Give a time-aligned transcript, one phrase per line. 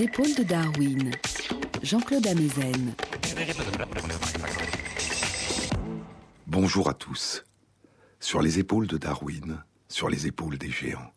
[0.00, 1.10] Épaules de Darwin,
[1.82, 2.94] Jean-Claude Amezen.
[6.46, 7.44] Bonjour à tous.
[8.20, 11.12] Sur les épaules de Darwin, sur les épaules des géants.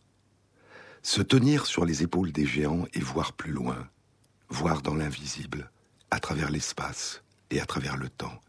[1.03, 3.87] Se tenir sur les épaules des géants et voir plus loin,
[4.49, 5.69] voir dans l'invisible,
[6.09, 8.41] à travers l'espace et à travers le temps.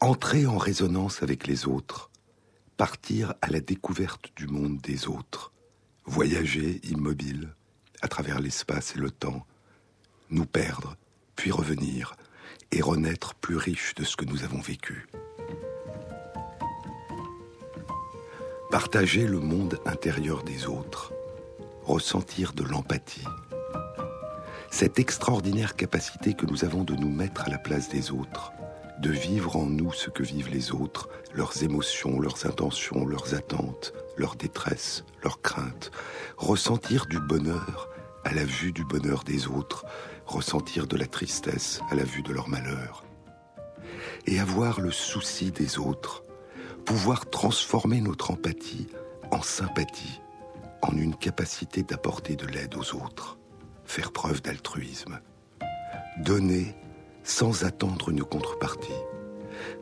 [0.00, 2.10] Entrer en résonance avec les autres,
[2.76, 5.52] partir à la découverte du monde des autres,
[6.04, 7.54] voyager immobile
[8.02, 9.46] à travers l'espace et le temps,
[10.30, 10.96] nous perdre,
[11.36, 12.16] puis revenir,
[12.72, 15.06] et renaître plus riche de ce que nous avons vécu.
[18.70, 21.12] Partager le monde intérieur des autres,
[21.84, 23.26] ressentir de l'empathie.
[24.70, 28.52] Cette extraordinaire capacité que nous avons de nous mettre à la place des autres,
[29.00, 33.92] de vivre en nous ce que vivent les autres, leurs émotions, leurs intentions, leurs attentes,
[34.16, 35.90] leur détresse, leurs craintes,
[36.38, 37.91] ressentir du bonheur
[38.24, 39.84] à la vue du bonheur des autres,
[40.26, 43.04] ressentir de la tristesse à la vue de leur malheur,
[44.26, 46.22] et avoir le souci des autres,
[46.84, 48.88] pouvoir transformer notre empathie
[49.30, 50.20] en sympathie,
[50.82, 53.38] en une capacité d'apporter de l'aide aux autres,
[53.84, 55.20] faire preuve d'altruisme,
[56.18, 56.74] donner
[57.22, 58.90] sans attendre une contrepartie,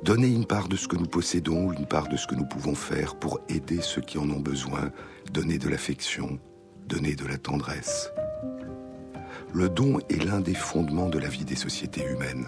[0.03, 2.47] donner une part de ce que nous possédons ou une part de ce que nous
[2.47, 4.91] pouvons faire pour aider ceux qui en ont besoin,
[5.33, 6.39] donner de l'affection,
[6.87, 8.11] donner de la tendresse.
[9.53, 12.47] Le don est l'un des fondements de la vie des sociétés humaines.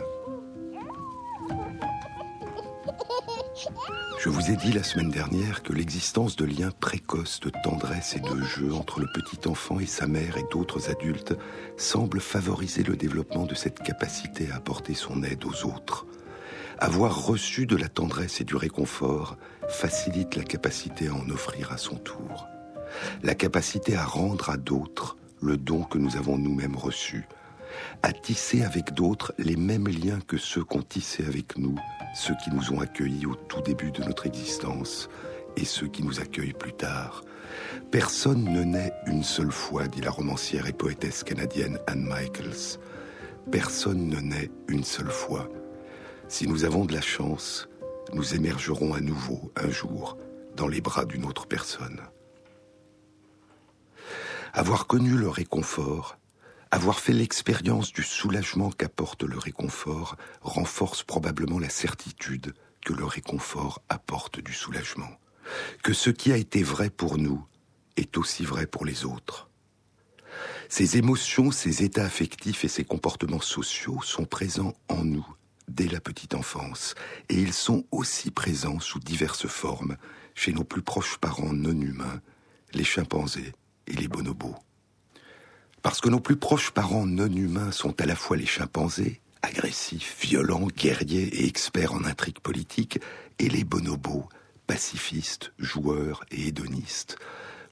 [4.21, 8.21] Je vous ai dit la semaine dernière que l'existence de liens précoces de tendresse et
[8.21, 11.35] de jeu entre le petit enfant et sa mère et d'autres adultes
[11.77, 16.07] semble favoriser le développement de cette capacité à apporter son aide aux autres.
[16.79, 19.37] Avoir reçu de la tendresse et du réconfort
[19.69, 22.47] facilite la capacité à en offrir à son tour.
[23.25, 27.27] La capacité à rendre à d'autres le don que nous avons nous-mêmes reçu,
[28.03, 31.77] à tisser avec d'autres les mêmes liens que ceux qu'ont tissés avec nous,
[32.15, 35.09] ceux qui nous ont accueillis au tout début de notre existence
[35.57, 37.23] et ceux qui nous accueillent plus tard.
[37.91, 42.79] Personne ne naît une seule fois, dit la romancière et poétesse canadienne Anne Michaels.
[43.51, 45.49] Personne ne naît une seule fois.
[46.29, 47.69] Si nous avons de la chance,
[48.15, 50.17] nous émergerons à nouveau un jour
[50.57, 52.01] dans les bras d'une autre personne.
[54.55, 56.19] Avoir connu le réconfort,
[56.71, 62.53] avoir fait l'expérience du soulagement qu'apporte le réconfort, renforce probablement la certitude
[62.85, 65.09] que le réconfort apporte du soulagement,
[65.83, 67.43] que ce qui a été vrai pour nous
[67.97, 69.49] est aussi vrai pour les autres.
[70.69, 75.27] Ces émotions, ces états affectifs et ces comportements sociaux sont présents en nous
[75.67, 76.95] dès la petite enfance,
[77.31, 79.97] et ils sont aussi présents sous diverses formes
[80.35, 82.21] chez nos plus proches parents non humains,
[82.75, 83.55] les chimpanzés,
[83.87, 84.57] et les bonobos.
[85.83, 90.17] Parce que nos plus proches parents non humains sont à la fois les chimpanzés, agressifs,
[90.21, 93.01] violents, guerriers et experts en intrigues politiques,
[93.39, 94.29] et les bonobos,
[94.67, 97.19] pacifistes, joueurs et hédonistes.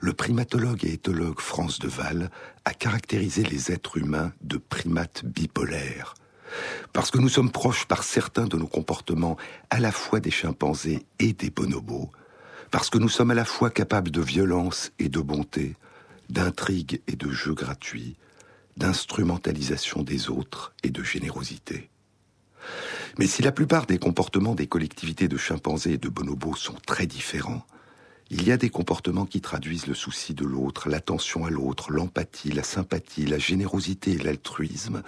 [0.00, 2.30] Le primatologue et éthologue France Deval
[2.64, 6.14] a caractérisé les êtres humains de primates bipolaires.
[6.92, 9.36] Parce que nous sommes proches par certains de nos comportements
[9.68, 12.10] à la fois des chimpanzés et des bonobos,
[12.70, 15.76] parce que nous sommes à la fois capables de violence et de bonté,
[16.30, 18.16] d'intrigue et de jeux gratuits,
[18.76, 21.90] d'instrumentalisation des autres et de générosité.
[23.18, 27.06] Mais si la plupart des comportements des collectivités de chimpanzés et de bonobos sont très
[27.06, 27.64] différents,
[28.32, 32.52] il y a des comportements qui traduisent le souci de l'autre, l'attention à l'autre, l'empathie,
[32.52, 35.02] la sympathie, la générosité et l'altruisme,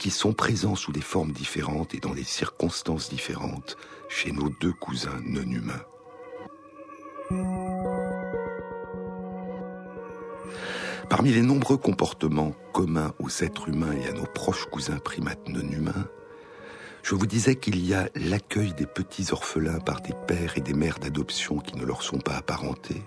[0.00, 3.76] qui sont présents sous des formes différentes et dans des circonstances différentes
[4.08, 5.84] chez nos deux cousins non humains.
[11.08, 15.60] Parmi les nombreux comportements communs aux êtres humains et à nos proches cousins primates non
[15.60, 16.08] humains,
[17.02, 20.72] je vous disais qu'il y a l'accueil des petits orphelins par des pères et des
[20.72, 23.02] mères d'adoption qui ne leur sont pas apparentés,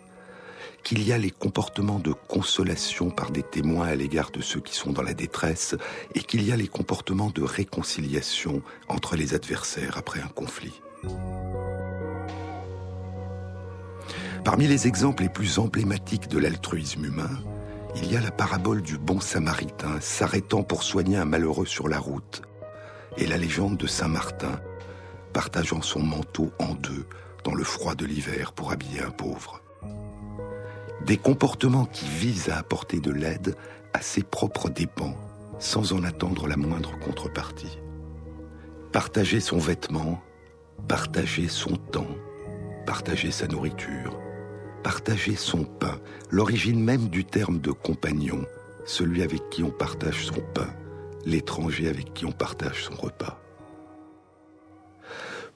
[0.83, 4.75] qu'il y a les comportements de consolation par des témoins à l'égard de ceux qui
[4.75, 5.75] sont dans la détresse,
[6.13, 10.79] et qu'il y a les comportements de réconciliation entre les adversaires après un conflit.
[14.43, 17.31] Parmi les exemples les plus emblématiques de l'altruisme humain,
[18.01, 21.99] il y a la parabole du bon samaritain s'arrêtant pour soigner un malheureux sur la
[21.99, 22.43] route,
[23.17, 24.59] et la légende de Saint Martin
[25.33, 27.05] partageant son manteau en deux
[27.43, 29.61] dans le froid de l'hiver pour habiller un pauvre.
[31.05, 33.55] Des comportements qui visent à apporter de l'aide
[33.93, 35.15] à ses propres dépens
[35.59, 37.79] sans en attendre la moindre contrepartie.
[38.91, 40.21] Partager son vêtement,
[40.87, 42.15] partager son temps,
[42.85, 44.19] partager sa nourriture,
[44.83, 48.45] partager son pain, l'origine même du terme de compagnon,
[48.85, 50.69] celui avec qui on partage son pain,
[51.25, 53.41] l'étranger avec qui on partage son repas.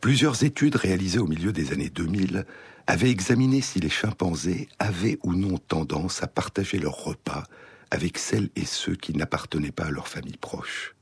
[0.01, 2.45] Plusieurs études réalisées au milieu des années 2000
[2.87, 7.43] avaient examiné si les chimpanzés avaient ou non tendance à partager leurs repas
[7.91, 10.95] avec celles et ceux qui n'appartenaient pas à leur famille proche.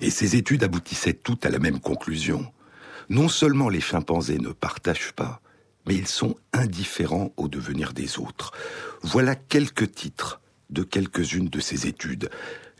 [0.00, 2.50] Et ces études aboutissaient toutes à la même conclusion.
[3.10, 5.42] Non seulement les chimpanzés ne partagent pas,
[5.86, 8.52] mais ils sont indifférents au devenir des autres.
[9.02, 10.40] Voilà quelques titres
[10.70, 12.30] de quelques-unes de ces études.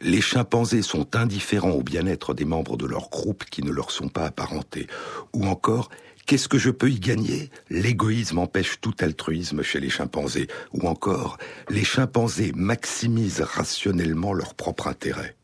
[0.00, 4.08] Les chimpanzés sont indifférents au bien-être des membres de leur groupe qui ne leur sont
[4.08, 4.86] pas apparentés.
[5.32, 5.90] Ou encore,
[6.26, 7.50] Qu'est-ce que je peux y gagner?
[7.68, 10.48] L'égoïsme empêche tout altruisme chez les chimpanzés.
[10.72, 11.36] Ou encore,
[11.68, 15.36] les chimpanzés maximisent rationnellement leur propre intérêt.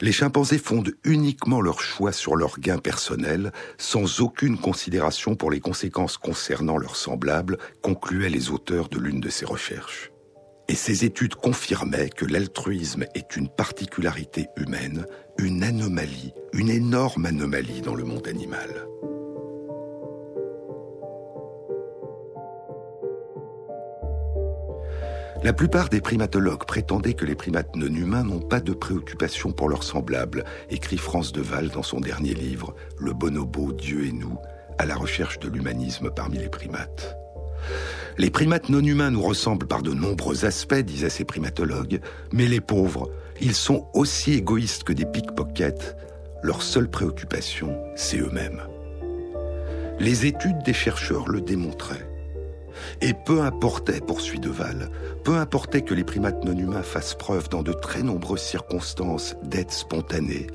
[0.00, 5.60] Les chimpanzés fondent uniquement leur choix sur leur gain personnel, sans aucune considération pour les
[5.60, 10.10] conséquences concernant leurs semblables, concluaient les auteurs de l'une de ces recherches.
[10.68, 15.06] Et ces études confirmaient que l'altruisme est une particularité humaine,
[15.38, 18.86] une anomalie, une énorme anomalie dans le monde animal.
[25.44, 29.68] La plupart des primatologues prétendaient que les primates non humains n'ont pas de préoccupation pour
[29.68, 34.38] leurs semblables, écrit France Deval dans son dernier livre, Le bonobo, Dieu et nous,
[34.78, 37.16] à la recherche de l'humanisme parmi les primates.
[38.18, 42.00] Les primates non humains nous ressemblent par de nombreux aspects, disaient ces primatologues,
[42.32, 43.10] mais les pauvres,
[43.40, 45.96] ils sont aussi égoïstes que des pickpockets.
[46.44, 48.62] Leur seule préoccupation, c'est eux-mêmes.
[49.98, 52.11] Les études des chercheurs le démontraient.
[53.00, 54.90] Et peu importait, poursuit Deval,
[55.24, 59.70] peu importait que les primates non humains fassent preuve dans de très nombreuses circonstances d'aide
[59.70, 60.46] spontanée,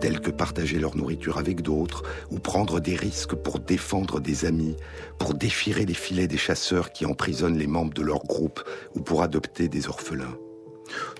[0.00, 4.76] telles que partager leur nourriture avec d'autres, ou prendre des risques pour défendre des amis,
[5.18, 8.62] pour déchirer les filets des chasseurs qui emprisonnent les membres de leur groupe,
[8.94, 10.36] ou pour adopter des orphelins.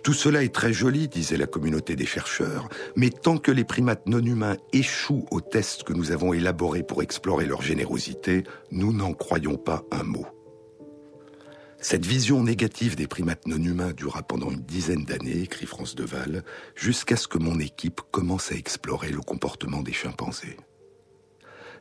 [0.03, 4.07] Tout cela est très joli, disait la communauté des chercheurs, mais tant que les primates
[4.07, 9.13] non humains échouent aux tests que nous avons élaborés pour explorer leur générosité, nous n'en
[9.13, 10.27] croyons pas un mot.
[11.83, 16.45] Cette vision négative des primates non humains dura pendant une dizaine d'années, écrit France Deval,
[16.77, 20.59] jusqu'à ce que mon équipe commence à explorer le comportement des chimpanzés.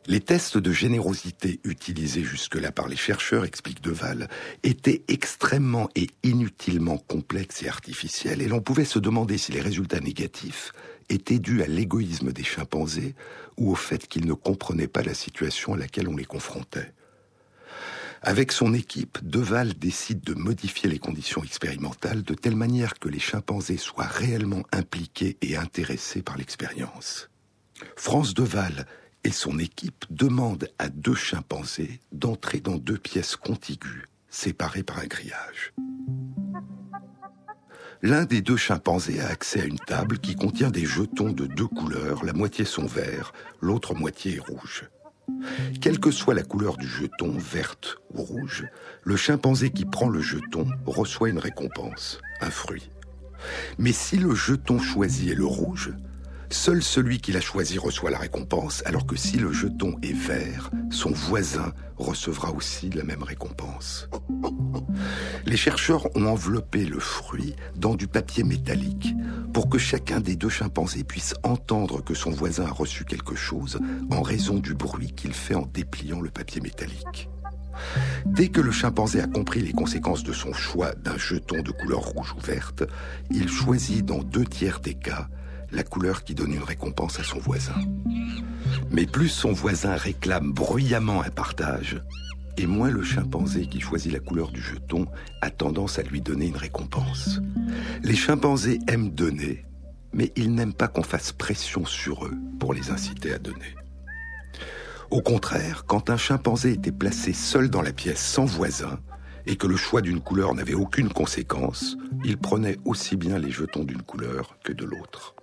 [0.07, 4.29] Les tests de générosité utilisés jusque-là par les chercheurs, explique Deval,
[4.63, 9.99] étaient extrêmement et inutilement complexes et artificiels, et l'on pouvait se demander si les résultats
[9.99, 10.71] négatifs
[11.09, 13.15] étaient dus à l'égoïsme des chimpanzés
[13.57, 16.93] ou au fait qu'ils ne comprenaient pas la situation à laquelle on les confrontait.
[18.21, 23.19] Avec son équipe, Deval décide de modifier les conditions expérimentales de telle manière que les
[23.19, 27.29] chimpanzés soient réellement impliqués et intéressés par l'expérience.
[27.95, 28.85] France Deval
[29.23, 35.07] et son équipe demandent à deux chimpanzés d'entrer dans deux pièces contiguës, séparées par un
[35.07, 35.73] grillage.
[38.01, 41.67] L'un des deux chimpanzés a accès à une table qui contient des jetons de deux
[41.67, 44.89] couleurs, la moitié sont verts, l'autre moitié est rouge.
[45.81, 48.65] Quelle que soit la couleur du jeton, verte ou rouge,
[49.03, 52.89] le chimpanzé qui prend le jeton reçoit une récompense, un fruit.
[53.77, 55.93] Mais si le jeton choisi est le rouge,
[56.51, 60.71] seul celui qui l'a choisi reçoit la récompense, alors que si le jeton est vert,
[60.89, 64.09] son voisin recevra aussi la même récompense.
[65.45, 69.13] Les chercheurs ont enveloppé le fruit dans du papier métallique
[69.53, 73.79] pour que chacun des deux chimpanzés puisse entendre que son voisin a reçu quelque chose
[74.11, 77.29] en raison du bruit qu'il fait en dépliant le papier métallique.
[78.25, 82.01] Dès que le chimpanzé a compris les conséquences de son choix d'un jeton de couleur
[82.01, 82.83] rouge ou verte,
[83.31, 85.27] il choisit dans deux tiers des cas
[85.71, 87.75] la couleur qui donne une récompense à son voisin.
[88.91, 92.01] Mais plus son voisin réclame bruyamment un partage,
[92.57, 95.05] et moins le chimpanzé qui choisit la couleur du jeton
[95.41, 97.39] a tendance à lui donner une récompense.
[98.03, 99.63] Les chimpanzés aiment donner,
[100.13, 103.75] mais ils n'aiment pas qu'on fasse pression sur eux pour les inciter à donner.
[105.09, 108.99] Au contraire, quand un chimpanzé était placé seul dans la pièce sans voisin,
[109.45, 113.83] et que le choix d'une couleur n'avait aucune conséquence, il prenait aussi bien les jetons
[113.83, 115.33] d'une couleur que de l'autre.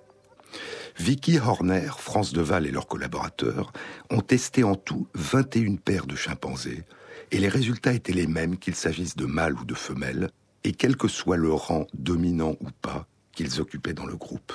[0.98, 3.72] Vicky Horner, France Deval et leurs collaborateurs
[4.10, 6.84] ont testé en tout 21 paires de chimpanzés
[7.30, 10.30] et les résultats étaient les mêmes qu'il s'agisse de mâles ou de femelles
[10.64, 14.52] et quel que soit le rang dominant ou pas qu'ils occupaient dans le groupe.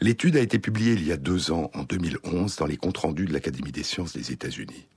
[0.00, 3.26] L'étude a été publiée il y a deux ans, en 2011, dans les comptes rendus
[3.26, 4.88] de l'Académie des sciences des États-Unis.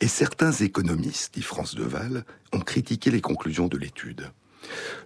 [0.00, 4.30] Et certains économistes, dit France Deval, ont critiqué les conclusions de l'étude.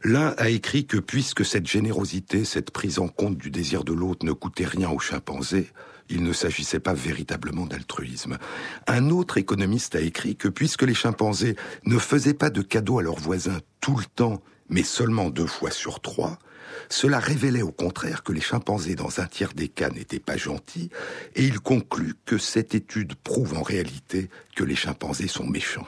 [0.02, 4.24] L'un a écrit que puisque cette générosité, cette prise en compte du désir de l'autre
[4.24, 5.70] ne coûtait rien aux chimpanzés,
[6.08, 8.38] il ne s'agissait pas véritablement d'altruisme.
[8.86, 13.02] Un autre économiste a écrit que puisque les chimpanzés ne faisaient pas de cadeaux à
[13.02, 16.40] leurs voisins tout le temps, Mais seulement deux fois sur trois,
[16.88, 20.90] cela révélait au contraire que les chimpanzés dans un tiers des cas n'étaient pas gentils,
[21.36, 25.86] et il conclut que cette étude prouve en réalité que les chimpanzés sont méchants.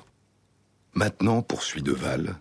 [0.95, 2.37] Maintenant, poursuit Deval,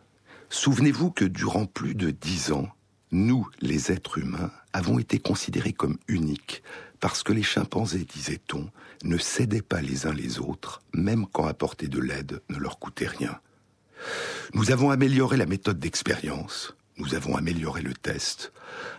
[0.50, 2.70] souvenez-vous que durant plus de dix ans,
[3.12, 6.63] nous, les êtres humains, avons été considérés comme uniques,
[7.00, 8.70] parce que les chimpanzés, disait-on,
[9.04, 13.08] ne cédaient pas les uns les autres, même quand apporter de l'aide ne leur coûtait
[13.08, 13.39] rien.
[14.54, 18.51] Nous avons amélioré la méthode d'expérience, nous avons amélioré le test,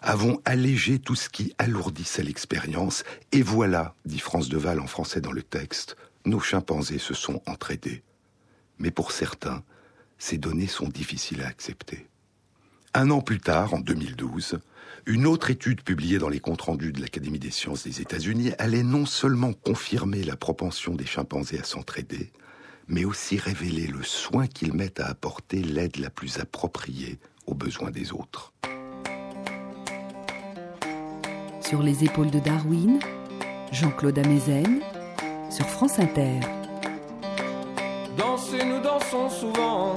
[0.02, 5.32] avons allégé tout ce qui alourdissait l'expérience, et voilà, dit France Deval en français dans
[5.32, 8.02] le texte, nos chimpanzés se sont entraidés.
[8.78, 9.62] Mais pour certains,
[10.18, 12.06] ces données sont difficiles à accepter.
[12.94, 14.58] Un an plus tard, en 2012,
[15.06, 18.82] une autre étude publiée dans les comptes rendus de l'Académie des sciences des États-Unis allait
[18.82, 22.32] non seulement confirmer la propension des chimpanzés à s'entraider,
[22.88, 27.90] mais aussi révéler le soin qu'ils mettent à apporter l'aide la plus appropriée aux besoins
[27.90, 28.52] des autres.
[31.60, 32.98] Sur les épaules de Darwin,
[33.72, 34.80] Jean-Claude Amezen,
[35.50, 36.40] sur France Inter.
[38.18, 39.94] Danser, nous dansons souvent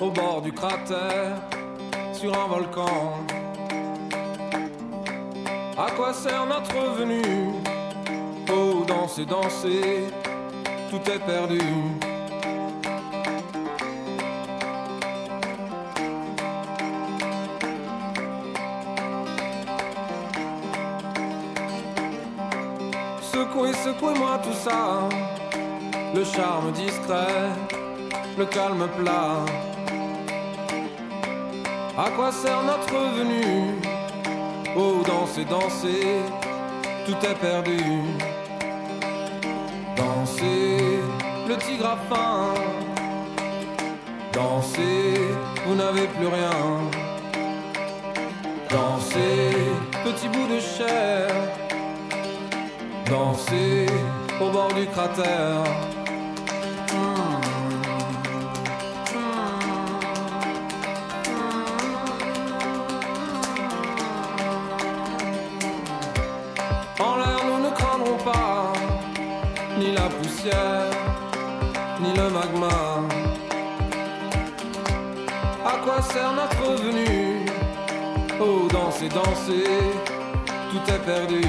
[0.00, 1.36] au bord du cratère,
[2.12, 3.12] sur un volcan.
[5.78, 7.52] À quoi sert notre venue?
[8.50, 10.08] Oh, danser, danser,
[10.90, 11.60] tout est perdu.
[26.24, 27.50] Le charme discret,
[28.38, 29.44] le calme plat.
[31.98, 33.74] À quoi sert notre venue?
[34.74, 36.22] Oh, danser, danser,
[37.04, 37.78] tout est perdu.
[39.98, 40.98] Dansez,
[41.46, 42.54] le tigre a.
[44.32, 45.20] Dansez,
[45.66, 46.60] vous n'avez plus rien.
[48.70, 49.52] Dansez,
[50.04, 51.28] petit bout de chair.
[53.10, 53.86] Dansez
[54.40, 55.93] au bord du cratère.
[79.14, 79.64] Danser, danser,
[80.70, 81.42] tout est perdu.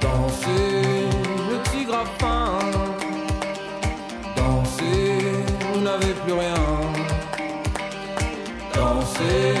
[0.00, 1.06] Dansez,
[1.50, 2.58] le tigre a faim.
[4.36, 6.54] Dansez, vous n'avez plus rien.
[8.74, 9.54] Dansez,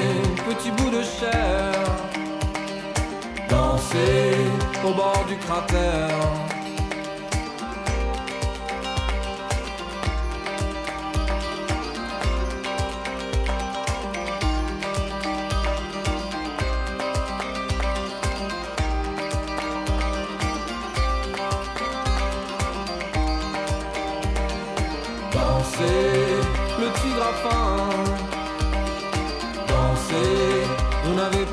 [0.48, 1.72] petit bout de chair.
[3.48, 4.36] Dansez
[4.84, 6.51] au bord du cratère.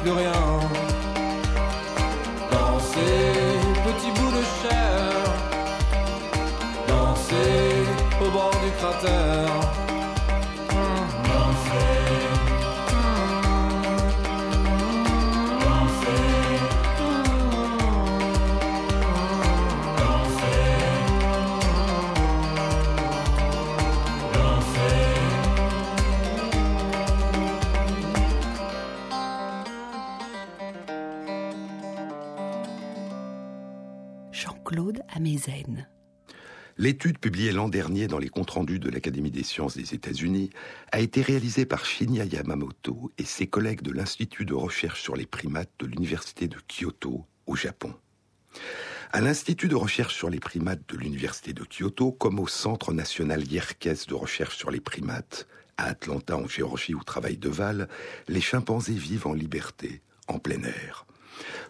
[0.09, 0.59] Plus rien.
[2.51, 5.11] Dansez, petit bout de chair.
[6.87, 9.48] Dansez au bord du cratère.
[36.77, 40.49] L'étude publiée l'an dernier dans les comptes rendus de l'Académie des sciences des États-Unis
[40.93, 45.25] a été réalisée par Shinya Yamamoto et ses collègues de l'Institut de recherche sur les
[45.25, 47.93] primates de l'Université de Kyoto au Japon.
[49.11, 53.45] À l'Institut de recherche sur les primates de l'Université de Kyoto, comme au Centre national
[53.45, 57.89] Yerkes de recherche sur les primates, à Atlanta en Géorgie où travaille Deval,
[58.29, 61.05] les chimpanzés vivent en liberté, en plein air.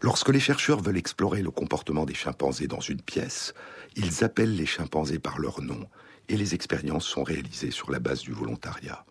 [0.02, 3.54] Lorsque les chercheurs veulent explorer le comportement des chimpanzés dans une pièce,
[3.96, 5.88] ils appellent les chimpanzés par leur nom
[6.30, 9.06] et les expériences sont réalisées sur la base du volontariat.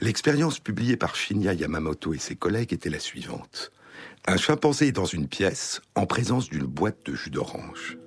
[0.00, 3.72] L'expérience publiée par Shinya Yamamoto et ses collègues était la suivante.
[4.26, 7.98] Un chimpanzé est dans une pièce en présence d'une boîte de jus d'orange.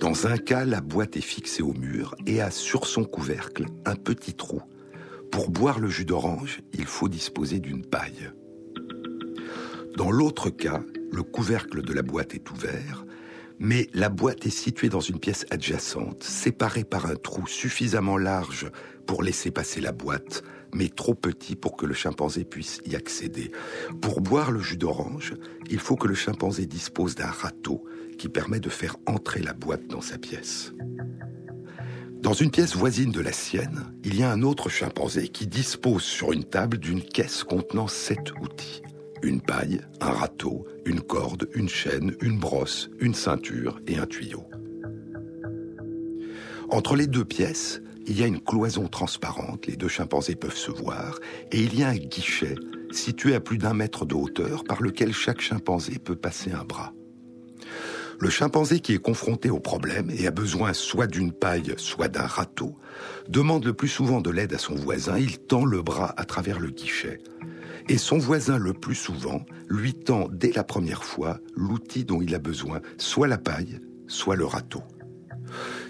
[0.00, 3.96] Dans un cas, la boîte est fixée au mur et a sur son couvercle un
[3.96, 4.60] petit trou.
[5.30, 8.30] Pour boire le jus d'orange, il faut disposer d'une paille.
[9.96, 10.82] Dans l'autre cas,
[11.12, 13.04] le couvercle de la boîte est ouvert,
[13.60, 18.70] mais la boîte est située dans une pièce adjacente, séparée par un trou suffisamment large
[19.06, 20.42] pour laisser passer la boîte,
[20.74, 23.52] mais trop petit pour que le chimpanzé puisse y accéder.
[24.00, 25.34] Pour boire le jus d'orange,
[25.70, 27.84] il faut que le chimpanzé dispose d'un râteau
[28.18, 30.72] qui permet de faire entrer la boîte dans sa pièce.
[32.20, 36.02] Dans une pièce voisine de la sienne, il y a un autre chimpanzé qui dispose
[36.02, 38.82] sur une table d'une caisse contenant sept outils.
[39.24, 44.44] Une paille, un râteau, une corde, une chaîne, une brosse, une ceinture et un tuyau.
[46.68, 50.70] Entre les deux pièces, il y a une cloison transparente, les deux chimpanzés peuvent se
[50.70, 51.20] voir,
[51.52, 52.54] et il y a un guichet
[52.90, 56.92] situé à plus d'un mètre de hauteur par lequel chaque chimpanzé peut passer un bras.
[58.20, 62.26] Le chimpanzé qui est confronté au problème et a besoin soit d'une paille, soit d'un
[62.26, 62.76] râteau,
[63.28, 66.60] demande le plus souvent de l'aide à son voisin, il tend le bras à travers
[66.60, 67.20] le guichet.
[67.88, 72.34] Et son voisin, le plus souvent, lui tend dès la première fois l'outil dont il
[72.34, 74.82] a besoin, soit la paille, soit le râteau.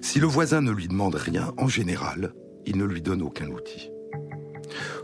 [0.03, 2.35] Si le voisin ne lui demande rien, en général,
[2.67, 3.91] il ne lui donne aucun outil.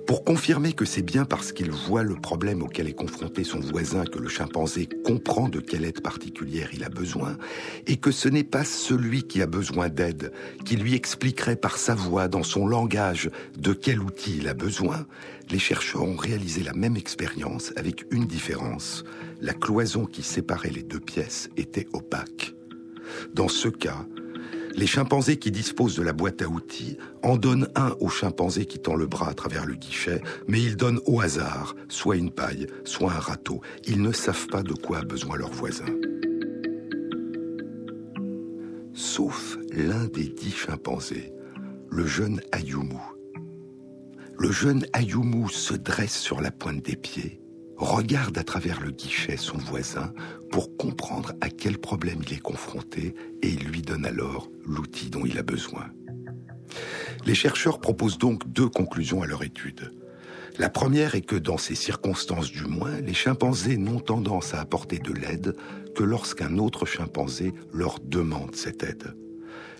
[0.07, 4.05] Pour confirmer que c'est bien parce qu'il voit le problème auquel est confronté son voisin
[4.05, 7.37] que le chimpanzé comprend de quelle aide particulière il a besoin,
[7.87, 10.33] et que ce n'est pas celui qui a besoin d'aide
[10.65, 15.07] qui lui expliquerait par sa voix, dans son langage, de quel outil il a besoin,
[15.51, 19.05] les chercheurs ont réalisé la même expérience avec une différence.
[19.41, 22.55] La cloison qui séparait les deux pièces était opaque.
[23.35, 24.07] Dans ce cas,
[24.81, 28.79] les chimpanzés qui disposent de la boîte à outils en donnent un au chimpanzé qui
[28.79, 32.67] tend le bras à travers le guichet, mais ils donnent au hasard soit une paille,
[32.85, 33.61] soit un râteau.
[33.87, 35.85] Ils ne savent pas de quoi a besoin leur voisin.
[38.95, 41.31] Sauf l'un des dix chimpanzés,
[41.91, 42.97] le jeune Ayumu.
[44.39, 47.40] Le jeune Ayumu se dresse sur la pointe des pieds
[47.81, 50.13] regarde à travers le guichet son voisin
[50.51, 55.25] pour comprendre à quel problème il est confronté et il lui donne alors l'outil dont
[55.25, 55.87] il a besoin.
[57.27, 59.93] Les chercheurs proposent donc deux conclusions à leur étude.
[60.59, 64.99] La première est que dans ces circonstances du moins, les chimpanzés n'ont tendance à apporter
[64.99, 65.57] de l'aide
[65.95, 69.15] que lorsqu'un autre chimpanzé leur demande cette aide.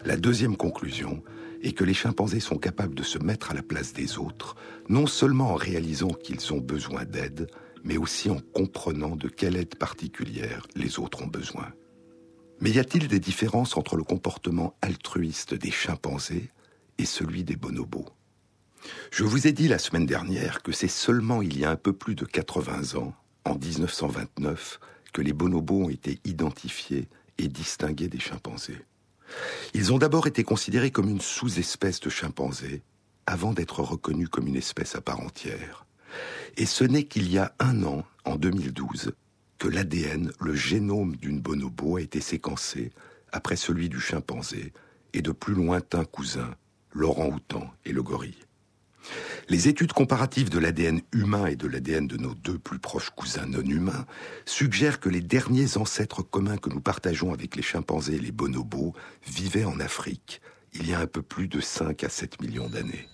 [0.05, 1.23] La deuxième conclusion
[1.63, 4.57] est que les chimpanzés sont capables de se mettre à la place des autres,
[4.89, 7.49] non seulement en réalisant qu'ils ont besoin d'aide,
[7.85, 11.73] mais aussi en comprenant de quelle aide particulière les autres ont besoin.
[12.61, 16.51] Mais y a-t-il des différences entre le comportement altruiste des chimpanzés
[16.99, 18.07] et celui des bonobos?
[19.11, 21.93] Je vous ai dit la semaine dernière que c'est seulement il y a un peu
[21.93, 23.15] plus de 80 ans,
[23.45, 24.81] en 1929,
[25.13, 28.85] que les bonobos ont été identifiés et distingués des chimpanzés.
[29.75, 32.83] Ils ont d'abord été considérés comme une sous-espèce de chimpanzés,
[33.27, 35.87] avant d'être reconnus comme une espèce à part entière.
[36.57, 39.13] Et ce n'est qu'il y a un an, en 2012,
[39.59, 42.93] que l'ADN, le génome d'une bonobo, a été séquencé
[43.33, 44.73] après celui du chimpanzé
[45.13, 46.55] et de plus lointains cousins,
[46.93, 48.39] l'orang-outan et le gorille.
[49.49, 53.47] Les études comparatives de l'ADN humain et de l'ADN de nos deux plus proches cousins
[53.47, 54.07] non humains
[54.45, 58.95] suggèrent que les derniers ancêtres communs que nous partageons avec les chimpanzés et les bonobos
[59.27, 60.41] vivaient en Afrique
[60.73, 63.09] il y a un peu plus de 5 à 7 millions d'années.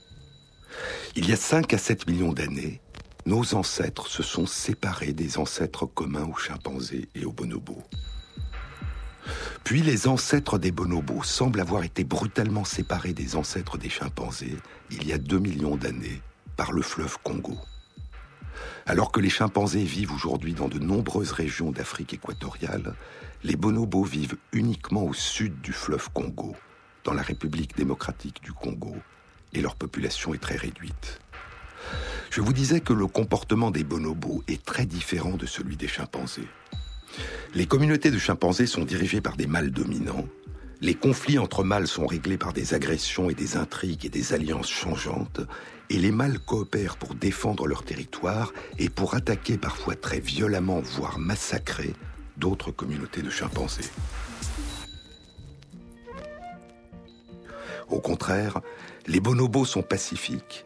[1.14, 2.80] Il y a 5 à 7 millions d'années,
[3.26, 7.82] nos ancêtres se sont séparés des ancêtres communs aux chimpanzés et aux bonobos.
[9.64, 14.56] Puis les ancêtres des bonobos semblent avoir été brutalement séparés des ancêtres des chimpanzés
[14.92, 16.22] il y a 2 millions d'années
[16.56, 17.58] par le fleuve Congo.
[18.86, 22.94] Alors que les chimpanzés vivent aujourd'hui dans de nombreuses régions d'Afrique équatoriale,
[23.42, 26.54] les bonobos vivent uniquement au sud du fleuve Congo,
[27.02, 28.94] dans la République démocratique du Congo,
[29.52, 31.20] et leur population est très réduite.
[32.30, 36.48] Je vous disais que le comportement des bonobos est très différent de celui des chimpanzés.
[37.54, 40.26] Les communautés de chimpanzés sont dirigées par des mâles dominants.
[40.82, 44.68] Les conflits entre mâles sont réglés par des agressions et des intrigues et des alliances
[44.68, 45.40] changeantes.
[45.88, 51.18] Et les mâles coopèrent pour défendre leur territoire et pour attaquer parfois très violemment, voire
[51.18, 51.94] massacrer,
[52.36, 53.88] d'autres communautés de chimpanzés.
[57.88, 58.60] Au contraire,
[59.06, 60.65] les bonobos sont pacifiques,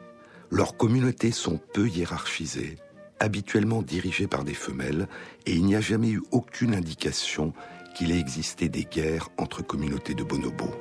[0.51, 2.77] leurs communautés sont peu hiérarchisées,
[3.21, 5.09] habituellement dirigées par des femelles,
[5.47, 7.53] et il n'y a jamais eu aucune indication
[7.95, 10.75] qu'il ait existé des guerres entre communautés de bonobos.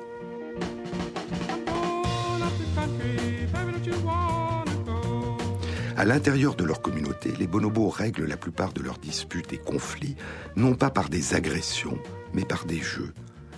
[5.96, 10.16] À l'intérieur de leur communauté, les bonobos règlent la plupart de leurs disputes et conflits,
[10.56, 11.98] non pas par des agressions,
[12.32, 13.12] mais par des jeux,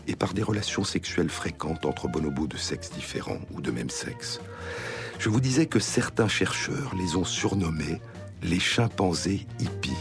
[0.09, 4.40] et par des relations sexuelles fréquentes entre bonobos de sexe différents ou de même sexe.
[5.23, 8.01] Je vous disais que certains chercheurs les ont surnommés
[8.43, 9.93] les chimpanzés hippies.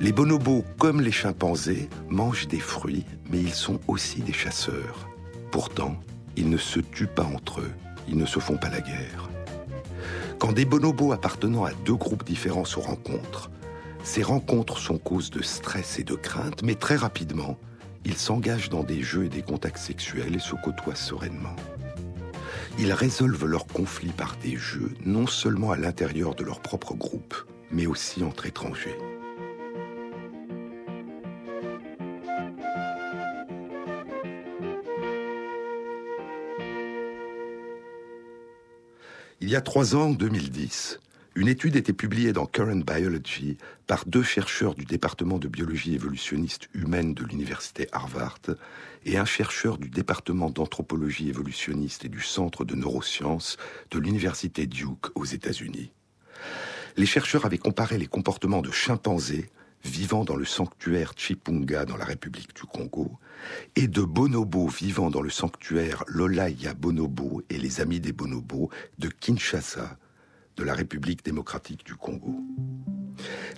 [0.00, 5.08] Les bonobos, comme les chimpanzés, mangent des fruits, mais ils sont aussi des chasseurs.
[5.52, 6.00] Pourtant,
[6.34, 7.70] ils ne se tuent pas entre eux,
[8.08, 9.30] ils ne se font pas la guerre.
[10.40, 13.52] Quand des bonobos appartenant à deux groupes différents se rencontrent,
[14.02, 17.56] ces rencontres sont cause de stress et de crainte, mais très rapidement,
[18.04, 21.54] ils s'engagent dans des jeux et des contacts sexuels et se côtoient sereinement.
[22.78, 27.34] Ils résolvent leurs conflits par des jeux, non seulement à l'intérieur de leur propre groupe,
[27.70, 28.96] mais aussi entre étrangers.
[39.42, 41.00] Il y a trois ans, en 2010,
[41.36, 46.68] une étude était publiée dans Current Biology par deux chercheurs du département de biologie évolutionniste
[46.74, 48.40] humaine de l'université Harvard
[49.04, 53.58] et un chercheur du département d'anthropologie évolutionniste et du centre de neurosciences
[53.90, 55.92] de l'université Duke aux États-Unis.
[56.96, 59.50] Les chercheurs avaient comparé les comportements de chimpanzés
[59.84, 63.18] vivant dans le sanctuaire Chipunga dans la République du Congo,
[63.76, 69.08] et de bonobos vivant dans le sanctuaire Lolaya Bonobo et les Amis des Bonobos de
[69.08, 69.96] Kinshasa,
[70.56, 72.40] de la République démocratique du Congo.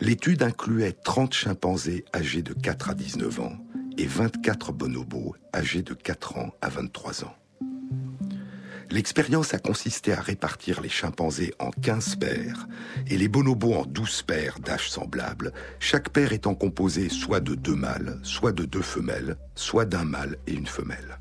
[0.00, 3.56] L'étude incluait 30 chimpanzés âgés de 4 à 19 ans
[3.98, 7.34] et 24 bonobos âgés de 4 ans à 23 ans.
[8.90, 12.66] L'expérience a consisté à répartir les chimpanzés en 15 paires
[13.06, 17.74] et les bonobos en 12 paires d'âge semblables, chaque paire étant composée soit de deux
[17.74, 21.18] mâles, soit de deux femelles, soit d'un mâle et une femelle.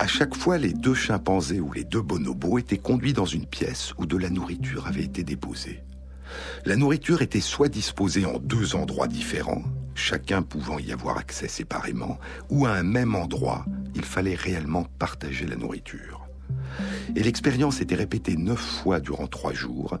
[0.00, 3.92] À chaque fois, les deux chimpanzés ou les deux bonobos étaient conduits dans une pièce
[3.98, 5.82] où de la nourriture avait été déposée.
[6.64, 9.62] La nourriture était soit disposée en deux endroits différents,
[9.94, 15.46] chacun pouvant y avoir accès séparément, ou à un même endroit, il fallait réellement partager
[15.46, 16.26] la nourriture.
[17.14, 19.98] Et l'expérience était répétée neuf fois durant trois jours,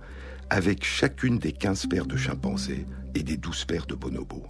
[0.48, 4.48] avec chacune des quinze paires de chimpanzés et des douze paires de bonobos.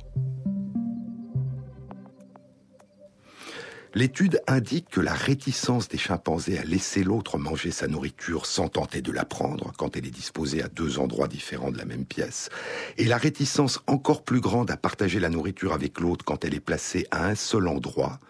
[3.93, 9.03] L'étude indique que la réticence des chimpanzés à laisser l'autre manger sa nourriture sans tenter
[9.03, 12.51] de la prendre quand elle est disposée à deux endroits différents de la même pièce,
[12.99, 16.61] et la réticence encore plus grande à partager la nourriture avec l'autre quand elle est
[16.61, 18.21] placée à un seul endroit,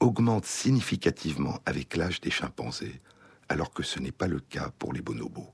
[0.00, 3.00] augmente significativement avec l'âge des chimpanzés,
[3.48, 5.50] alors que ce n'est pas le cas pour les bonobos.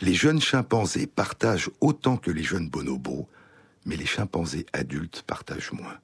[0.00, 3.28] Les jeunes chimpanzés partagent autant que les jeunes bonobos,
[3.86, 5.98] mais les chimpanzés adultes partagent moins.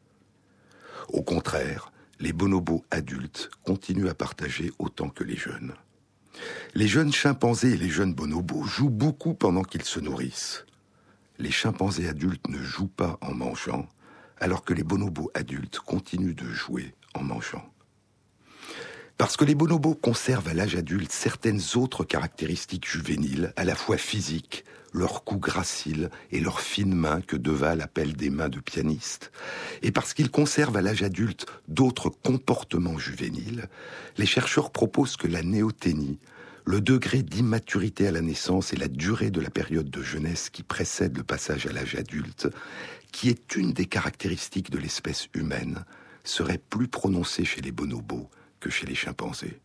[1.08, 5.74] Au contraire, les bonobos adultes continuent à partager autant que les jeunes.
[6.74, 10.64] Les jeunes chimpanzés et les jeunes bonobos jouent beaucoup pendant qu'ils se nourrissent.
[11.38, 13.88] Les chimpanzés adultes ne jouent pas en mangeant,
[14.38, 17.64] alors que les bonobos adultes continuent de jouer en mangeant.
[19.16, 23.96] Parce que les bonobos conservent à l'âge adulte certaines autres caractéristiques juvéniles, à la fois
[23.96, 24.64] physiques,
[24.94, 29.30] leur cou gracile et leurs fines mains que Deval appelle des mains de pianiste,
[29.82, 33.68] et parce qu'ils conservent à l'âge adulte d'autres comportements juvéniles,
[34.16, 36.18] les chercheurs proposent que la néoténie,
[36.64, 40.62] le degré d'immaturité à la naissance et la durée de la période de jeunesse qui
[40.62, 42.48] précède le passage à l'âge adulte,
[43.12, 45.84] qui est une des caractéristiques de l'espèce humaine,
[46.22, 48.30] serait plus prononcée chez les bonobos
[48.70, 49.60] chez les chimpanzés.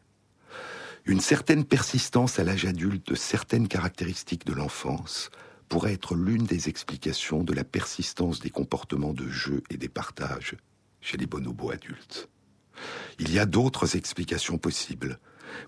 [1.09, 5.31] Une certaine persistance à l'âge adulte de certaines caractéristiques de l'enfance
[5.67, 10.55] pourrait être l'une des explications de la persistance des comportements de jeu et des partages
[11.01, 12.29] chez les bonobos adultes.
[13.17, 15.17] Il y a d'autres explications possibles,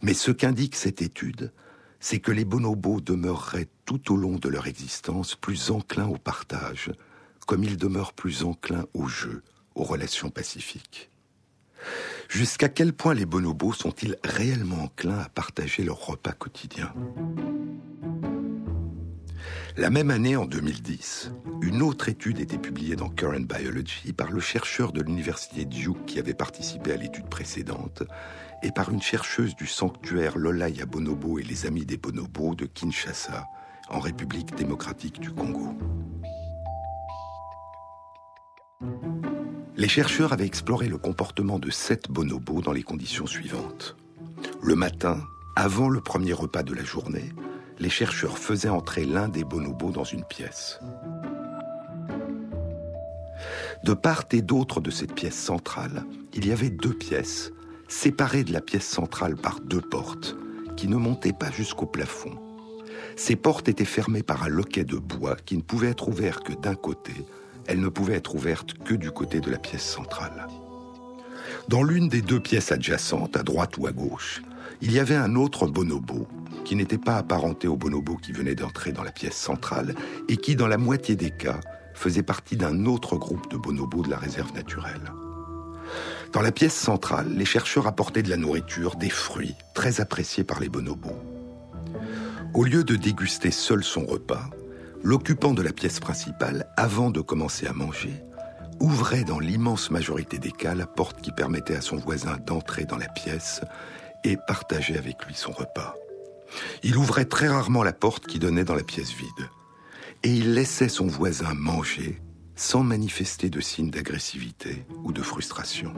[0.03, 1.51] mais ce qu'indique cette étude,
[1.99, 6.91] c'est que les bonobos demeureraient tout au long de leur existence plus enclins au partage,
[7.47, 9.41] comme ils demeurent plus enclins au jeu,
[9.73, 11.09] aux relations pacifiques.
[12.31, 16.93] Jusqu'à quel point les bonobos sont-ils réellement enclins à partager leur repas quotidien
[19.75, 24.39] La même année, en 2010, une autre étude était publiée dans Current Biology par le
[24.39, 28.03] chercheur de l'université Duke qui avait participé à l'étude précédente
[28.63, 33.45] et par une chercheuse du sanctuaire Lolaya Bonobo et les Amis des Bonobos de Kinshasa,
[33.89, 35.75] en République démocratique du Congo.
[39.81, 43.95] Les chercheurs avaient exploré le comportement de sept bonobos dans les conditions suivantes.
[44.61, 45.17] Le matin,
[45.55, 47.33] avant le premier repas de la journée,
[47.79, 50.79] les chercheurs faisaient entrer l'un des bonobos dans une pièce.
[53.83, 57.51] De part et d'autre de cette pièce centrale, il y avait deux pièces,
[57.87, 60.35] séparées de la pièce centrale par deux portes,
[60.77, 62.37] qui ne montaient pas jusqu'au plafond.
[63.15, 66.53] Ces portes étaient fermées par un loquet de bois qui ne pouvait être ouvert que
[66.53, 67.13] d'un côté,
[67.67, 70.47] elle ne pouvait être ouverte que du côté de la pièce centrale.
[71.67, 74.41] Dans l'une des deux pièces adjacentes, à droite ou à gauche,
[74.81, 76.27] il y avait un autre bonobo
[76.65, 79.95] qui n'était pas apparenté au bonobo qui venait d'entrer dans la pièce centrale
[80.27, 81.59] et qui, dans la moitié des cas,
[81.93, 85.11] faisait partie d'un autre groupe de bonobos de la réserve naturelle.
[86.33, 90.59] Dans la pièce centrale, les chercheurs apportaient de la nourriture, des fruits, très appréciés par
[90.59, 91.19] les bonobos.
[92.53, 94.49] Au lieu de déguster seul son repas,
[95.03, 98.23] l'occupant de la pièce principale, avant de commencer à manger,
[98.79, 102.97] ouvrait dans l'immense majorité des cas la porte qui permettait à son voisin d'entrer dans
[102.97, 103.61] la pièce
[104.23, 105.95] et partager avec lui son repas.
[106.83, 109.49] Il ouvrait très rarement la porte qui donnait dans la pièce vide.
[110.23, 112.21] Et il laissait son voisin manger
[112.55, 115.93] sans manifester de signes d'agressivité ou de frustration.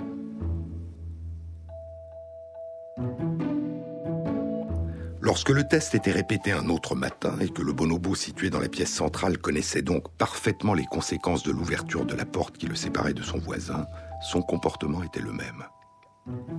[5.25, 8.67] Lorsque le test était répété un autre matin et que le bonobo situé dans la
[8.67, 13.13] pièce centrale connaissait donc parfaitement les conséquences de l'ouverture de la porte qui le séparait
[13.13, 13.85] de son voisin,
[14.21, 15.63] son comportement était le même.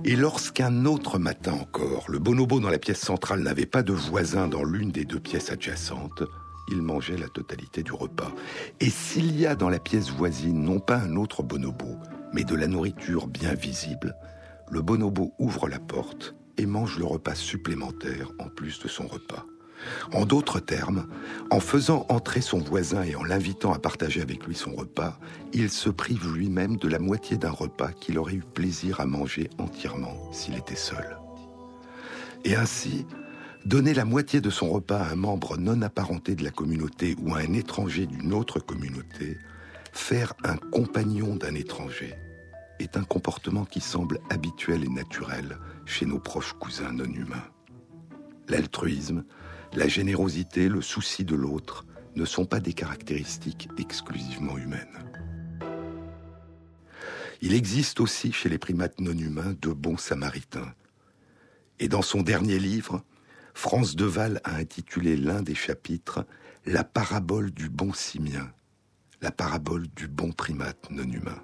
[0.03, 4.47] Et lorsqu'un autre matin encore, le bonobo dans la pièce centrale n'avait pas de voisin
[4.47, 6.23] dans l'une des deux pièces adjacentes,
[6.71, 8.31] il mangeait la totalité du repas.
[8.79, 11.99] Et s'il y a dans la pièce voisine non pas un autre bonobo,
[12.33, 14.15] mais de la nourriture bien visible,
[14.71, 19.45] le bonobo ouvre la porte et mange le repas supplémentaire en plus de son repas.
[20.13, 21.07] En d'autres termes,
[21.51, 25.19] en faisant entrer son voisin et en l'invitant à partager avec lui son repas,
[25.53, 29.49] il se prive lui-même de la moitié d'un repas qu'il aurait eu plaisir à manger
[29.57, 31.17] entièrement s'il était seul.
[32.45, 33.05] Et ainsi,
[33.65, 37.33] donner la moitié de son repas à un membre non apparenté de la communauté ou
[37.33, 39.37] à un étranger d'une autre communauté,
[39.91, 42.15] faire un compagnon d'un étranger,
[42.79, 47.47] est un comportement qui semble habituel et naturel chez nos proches cousins non humains.
[48.47, 49.23] L'altruisme,
[49.73, 51.85] la générosité, le souci de l'autre
[52.15, 55.11] ne sont pas des caractéristiques exclusivement humaines.
[57.41, 60.73] Il existe aussi chez les primates non humains de bons samaritains.
[61.79, 63.03] Et dans son dernier livre,
[63.53, 66.25] France Deval a intitulé l'un des chapitres
[66.65, 68.51] La parabole du bon simien,
[69.21, 71.41] la parabole du bon primate non humain.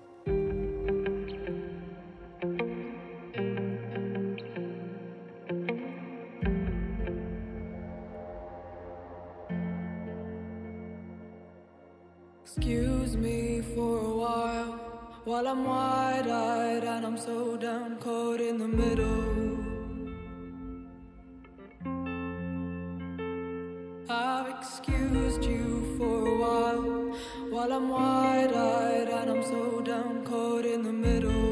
[15.42, 19.58] While I'm wide eyed and I'm so down caught in the middle.
[24.08, 26.84] I've excused you for a while
[27.50, 31.51] while I'm wide eyed and I'm so down caught in the middle.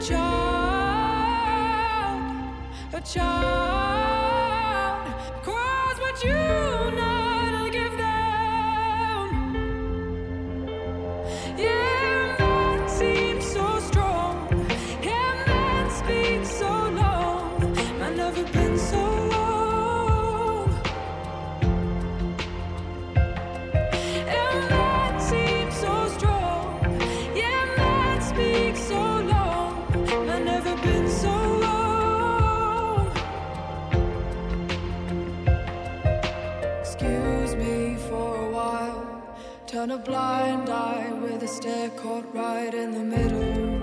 [0.00, 0.16] Child,
[2.94, 3.79] a child
[39.80, 43.79] Turn a blind eye with a stare caught right in the middle.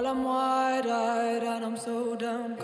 [0.00, 2.56] While I'm wide eyed and I'm so down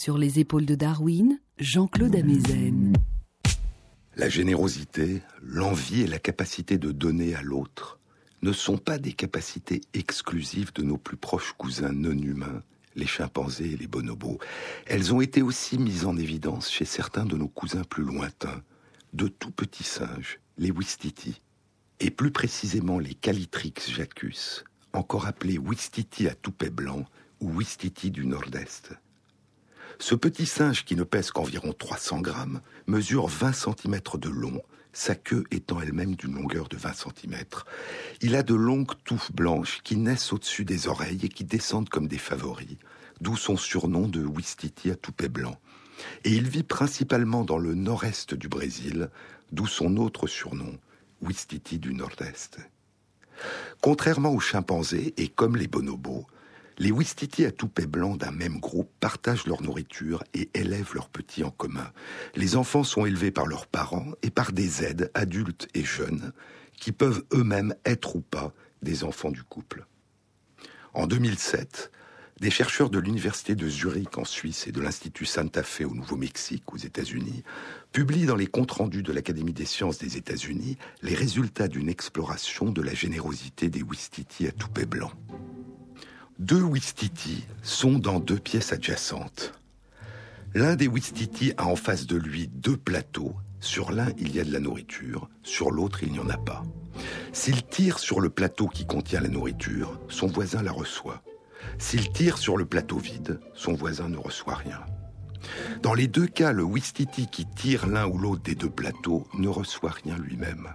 [0.00, 2.94] Sur les épaules de Darwin, Jean-Claude Amezen.
[4.16, 8.00] La générosité, l'envie et la capacité de donner à l'autre
[8.40, 12.62] ne sont pas des capacités exclusives de nos plus proches cousins non humains,
[12.96, 14.38] les chimpanzés et les bonobos.
[14.86, 18.62] Elles ont été aussi mises en évidence chez certains de nos cousins plus lointains,
[19.12, 21.42] de tout petits singes, les Wistiti,
[22.00, 27.04] et plus précisément les Calitrix jacus, encore appelés Wistiti à toupet blanc
[27.40, 28.94] ou Wistiti du Nord-Est.
[30.00, 34.62] Ce petit singe qui ne pèse qu'environ 300 grammes mesure 20 cm de long,
[34.94, 37.44] sa queue étant elle-même d'une longueur de 20 cm.
[38.22, 42.08] Il a de longues touffes blanches qui naissent au-dessus des oreilles et qui descendent comme
[42.08, 42.78] des favoris,
[43.20, 45.60] d'où son surnom de Wistiti à toupet blanc.
[46.24, 49.10] Et il vit principalement dans le nord-est du Brésil,
[49.52, 50.78] d'où son autre surnom,
[51.20, 52.56] Wistiti du Nord-Est.
[53.82, 56.26] Contrairement aux chimpanzés et comme les bonobos,
[56.80, 61.44] les Wistiti à toupet blanc d'un même groupe partagent leur nourriture et élèvent leurs petits
[61.44, 61.92] en commun.
[62.34, 66.32] Les enfants sont élevés par leurs parents et par des aides, adultes et jeunes,
[66.72, 69.84] qui peuvent eux-mêmes être ou pas des enfants du couple.
[70.94, 71.90] En 2007,
[72.40, 76.72] des chercheurs de l'Université de Zurich en Suisse et de l'Institut Santa Fe au Nouveau-Mexique
[76.72, 77.44] aux États-Unis
[77.92, 82.70] publient dans les comptes rendus de l'Académie des sciences des États-Unis les résultats d'une exploration
[82.70, 85.12] de la générosité des Wistiti à toupet blanc.
[86.40, 89.52] Deux Wistiti sont dans deux pièces adjacentes.
[90.54, 93.34] L'un des Wistiti a en face de lui deux plateaux.
[93.60, 96.62] Sur l'un, il y a de la nourriture, sur l'autre, il n'y en a pas.
[97.34, 101.22] S'il tire sur le plateau qui contient la nourriture, son voisin la reçoit.
[101.76, 104.80] S'il tire sur le plateau vide, son voisin ne reçoit rien.
[105.82, 109.48] Dans les deux cas, le Wistiti qui tire l'un ou l'autre des deux plateaux ne
[109.48, 110.70] reçoit rien lui-même.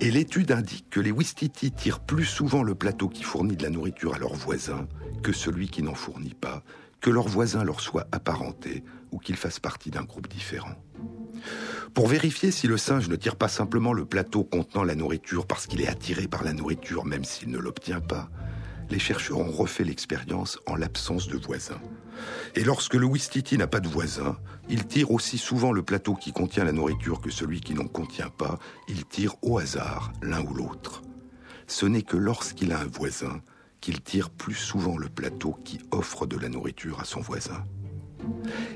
[0.00, 3.70] Et l'étude indique que les Wistiti tirent plus souvent le plateau qui fournit de la
[3.70, 4.86] nourriture à leurs voisins
[5.22, 6.62] que celui qui n'en fournit pas,
[7.00, 10.74] que leur voisin leur soit apparenté ou qu'il fasse partie d'un groupe différent.
[11.94, 15.66] Pour vérifier si le singe ne tire pas simplement le plateau contenant la nourriture parce
[15.66, 18.28] qu'il est attiré par la nourriture même s'il ne l'obtient pas,
[18.90, 21.80] les chercheurs ont refait l'expérience en l'absence de voisins.
[22.54, 24.36] Et lorsque le Wistiti n'a pas de voisin,
[24.68, 28.30] il tire aussi souvent le plateau qui contient la nourriture que celui qui n'en contient
[28.30, 28.58] pas.
[28.88, 31.02] Il tire au hasard l'un ou l'autre.
[31.66, 33.40] Ce n'est que lorsqu'il a un voisin
[33.80, 37.64] qu'il tire plus souvent le plateau qui offre de la nourriture à son voisin.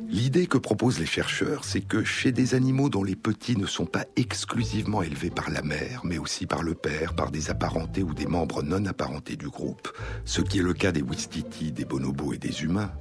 [0.09, 3.87] L'idée que proposent les chercheurs, c'est que chez des animaux dont les petits ne sont
[3.87, 8.14] pas exclusivement élevés par la mère, mais aussi par le père, par des apparentés ou
[8.14, 9.88] des membres non apparentés du groupe,
[10.24, 12.92] ce qui est le cas des Wistiti, des bonobos et des humains,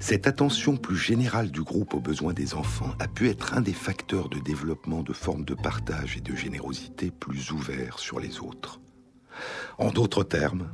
[0.00, 3.72] cette attention plus générale du groupe aux besoins des enfants a pu être un des
[3.72, 8.80] facteurs de développement de formes de partage et de générosité plus ouverts sur les autres.
[9.76, 10.70] En d'autres termes,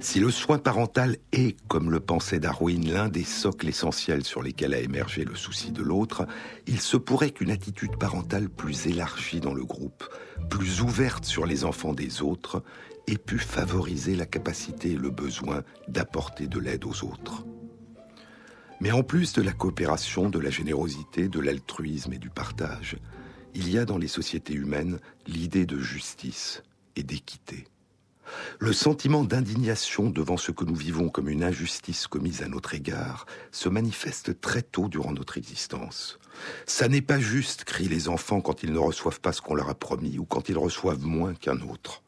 [0.00, 4.74] si le soin parental est, comme le pensait Darwin, l'un des socles essentiels sur lesquels
[4.74, 6.26] a émergé le souci de l'autre,
[6.66, 10.04] il se pourrait qu'une attitude parentale plus élargie dans le groupe,
[10.50, 12.62] plus ouverte sur les enfants des autres,
[13.06, 17.44] ait pu favoriser la capacité et le besoin d'apporter de l'aide aux autres.
[18.80, 22.96] Mais en plus de la coopération, de la générosité, de l'altruisme et du partage,
[23.54, 26.62] il y a dans les sociétés humaines l'idée de justice
[26.94, 27.66] et d'équité.
[28.58, 33.26] Le sentiment d'indignation devant ce que nous vivons comme une injustice commise à notre égard
[33.52, 36.18] se manifeste très tôt durant notre existence.
[36.66, 39.70] Ça n'est pas juste, crient les enfants quand ils ne reçoivent pas ce qu'on leur
[39.70, 42.02] a promis ou quand ils reçoivent moins qu'un autre.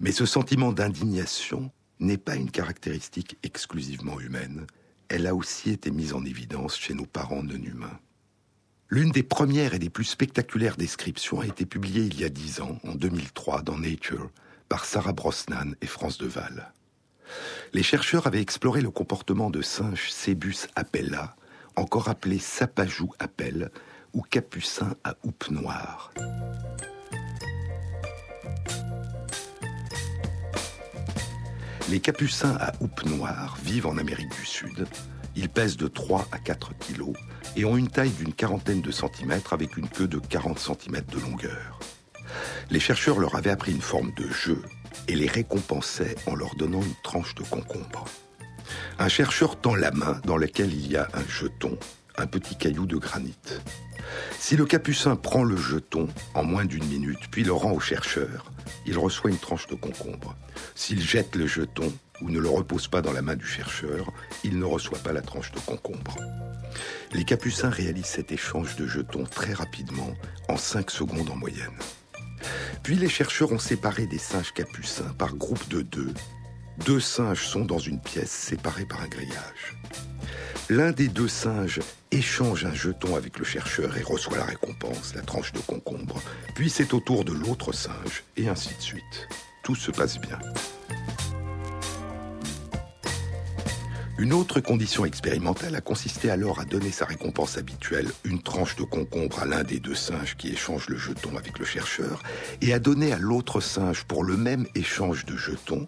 [0.00, 1.70] Mais ce sentiment d'indignation
[2.00, 4.66] n'est pas une caractéristique exclusivement humaine,
[5.08, 7.98] elle a aussi été mise en évidence chez nos parents non humains.
[8.88, 12.60] L'une des premières et des plus spectaculaires descriptions a été publiée il y a dix
[12.60, 14.30] ans, en 2003, dans Nature,
[14.68, 16.72] par Sarah Brosnan et France Deval.
[17.72, 21.36] Les chercheurs avaient exploré le comportement de singes Cebus apella,
[21.74, 23.70] encore appelé sapajou appel
[24.12, 26.12] ou capucin à houppe noire.
[31.88, 34.86] Les capucins à houppe noire vivent en Amérique du Sud.
[35.36, 37.14] Ils pèsent de 3 à 4 kilos
[37.54, 41.20] et ont une taille d'une quarantaine de centimètres avec une queue de 40 centimètres de
[41.20, 41.78] longueur.
[42.70, 44.62] Les chercheurs leur avaient appris une forme de jeu
[45.08, 48.04] et les récompensaient en leur donnant une tranche de concombre.
[48.98, 51.78] Un chercheur tend la main dans laquelle il y a un jeton,
[52.16, 53.36] un petit caillou de granit.
[54.38, 58.50] Si le capucin prend le jeton en moins d'une minute, puis le rend au chercheur,
[58.86, 60.36] il reçoit une tranche de concombre.
[60.74, 64.12] S'il jette le jeton ou ne le repose pas dans la main du chercheur,
[64.44, 66.16] il ne reçoit pas la tranche de concombre.
[67.12, 70.14] Les capucins réalisent cet échange de jetons très rapidement,
[70.48, 71.78] en 5 secondes en moyenne.
[72.82, 76.12] Puis les chercheurs ont séparé des singes capucins par groupe de deux.
[76.84, 79.76] Deux singes sont dans une pièce séparée par un grillage.
[80.68, 81.80] L'un des deux singes
[82.10, 86.20] échange un jeton avec le chercheur et reçoit la récompense, la tranche de concombre.
[86.54, 89.28] Puis c'est au tour de l'autre singe, et ainsi de suite.
[89.62, 90.38] Tout se passe bien.
[94.18, 98.82] Une autre condition expérimentale a consisté alors à donner sa récompense habituelle, une tranche de
[98.82, 102.22] concombre à l'un des deux singes qui échange le jeton avec le chercheur,
[102.62, 105.86] et à donner à l'autre singe pour le même échange de jetons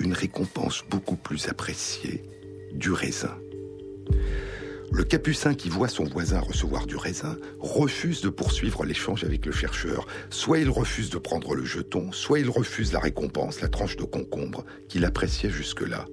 [0.00, 2.24] une récompense beaucoup plus appréciée,
[2.72, 3.36] du raisin.
[4.90, 9.52] Le capucin qui voit son voisin recevoir du raisin refuse de poursuivre l'échange avec le
[9.52, 10.08] chercheur.
[10.30, 14.04] Soit il refuse de prendre le jeton, soit il refuse la récompense, la tranche de
[14.04, 16.06] concombre, qu'il appréciait jusque-là.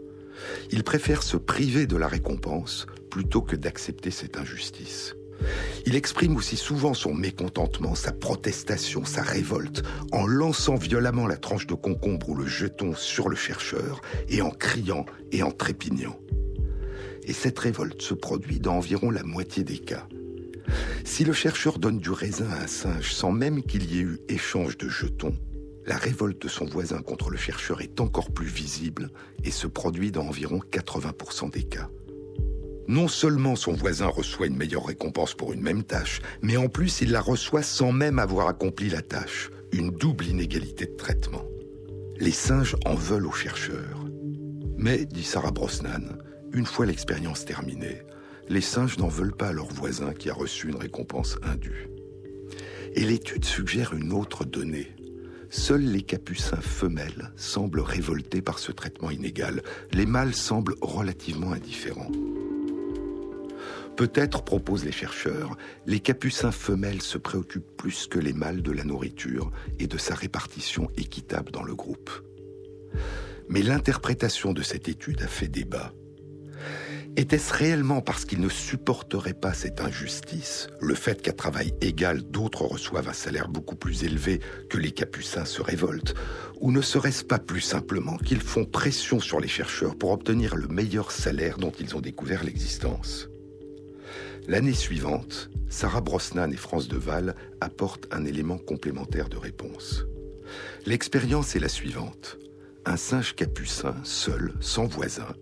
[0.71, 5.15] Il préfère se priver de la récompense plutôt que d'accepter cette injustice.
[5.85, 11.67] Il exprime aussi souvent son mécontentement, sa protestation, sa révolte, en lançant violemment la tranche
[11.67, 16.17] de concombre ou le jeton sur le chercheur, et en criant et en trépignant
[17.25, 20.07] et cette révolte se produit dans environ la moitié des cas.
[21.03, 24.19] Si le chercheur donne du raisin à un singe sans même qu'il y ait eu
[24.29, 25.35] échange de jetons,
[25.85, 29.11] la révolte de son voisin contre le chercheur est encore plus visible
[29.43, 31.89] et se produit dans environ 80% des cas.
[32.87, 37.01] Non seulement son voisin reçoit une meilleure récompense pour une même tâche, mais en plus
[37.01, 41.45] il la reçoit sans même avoir accompli la tâche, une double inégalité de traitement.
[42.17, 44.05] Les singes en veulent au chercheur.
[44.77, 46.17] Mais, dit Sarah Brosnan,
[46.53, 48.01] une fois l'expérience terminée,
[48.47, 51.89] les singes n'en veulent pas à leur voisin qui a reçu une récompense indue.
[52.93, 54.94] Et l'étude suggère une autre donnée.
[55.57, 59.63] Seuls les capucins femelles semblent révoltés par ce traitement inégal.
[59.93, 62.11] Les mâles semblent relativement indifférents.
[63.95, 68.83] Peut-être, proposent les chercheurs, les capucins femelles se préoccupent plus que les mâles de la
[68.83, 69.49] nourriture
[69.79, 72.11] et de sa répartition équitable dans le groupe.
[73.47, 75.93] Mais l'interprétation de cette étude a fait débat.
[77.17, 82.63] Était-ce réellement parce qu'ils ne supporteraient pas cette injustice, le fait qu'à travail égal d'autres
[82.63, 86.13] reçoivent un salaire beaucoup plus élevé que les capucins se révoltent,
[86.59, 90.67] ou ne serait-ce pas plus simplement qu'ils font pression sur les chercheurs pour obtenir le
[90.67, 93.29] meilleur salaire dont ils ont découvert l'existence?
[94.49, 100.05] L'année suivante, Sarah Brosnan et France Deval apportent un élément complémentaire de réponse.
[100.85, 102.37] L'expérience est la suivante.
[102.85, 105.33] Un singe capucin, seul, sans voisin,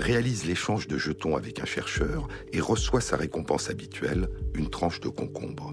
[0.00, 5.08] réalise l'échange de jetons avec un chercheur et reçoit sa récompense habituelle, une tranche de
[5.08, 5.72] concombre.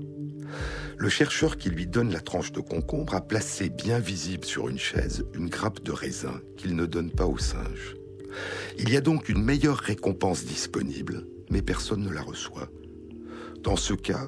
[0.97, 4.79] Le chercheur qui lui donne la tranche de concombre a placé bien visible sur une
[4.79, 7.95] chaise une grappe de raisin qu'il ne donne pas au singe.
[8.77, 12.69] Il y a donc une meilleure récompense disponible, mais personne ne la reçoit.
[13.61, 14.27] Dans ce cas,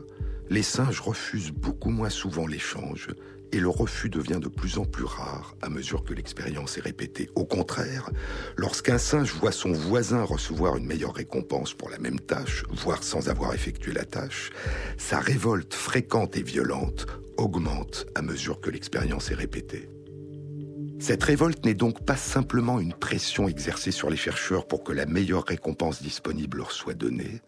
[0.49, 3.09] les singes refusent beaucoup moins souvent l'échange
[3.51, 7.29] et le refus devient de plus en plus rare à mesure que l'expérience est répétée.
[7.35, 8.09] Au contraire,
[8.57, 13.29] lorsqu'un singe voit son voisin recevoir une meilleure récompense pour la même tâche, voire sans
[13.29, 14.51] avoir effectué la tâche,
[14.97, 19.89] sa révolte fréquente et violente augmente à mesure que l'expérience est répétée.
[20.99, 25.05] Cette révolte n'est donc pas simplement une pression exercée sur les chercheurs pour que la
[25.05, 27.41] meilleure récompense disponible leur soit donnée,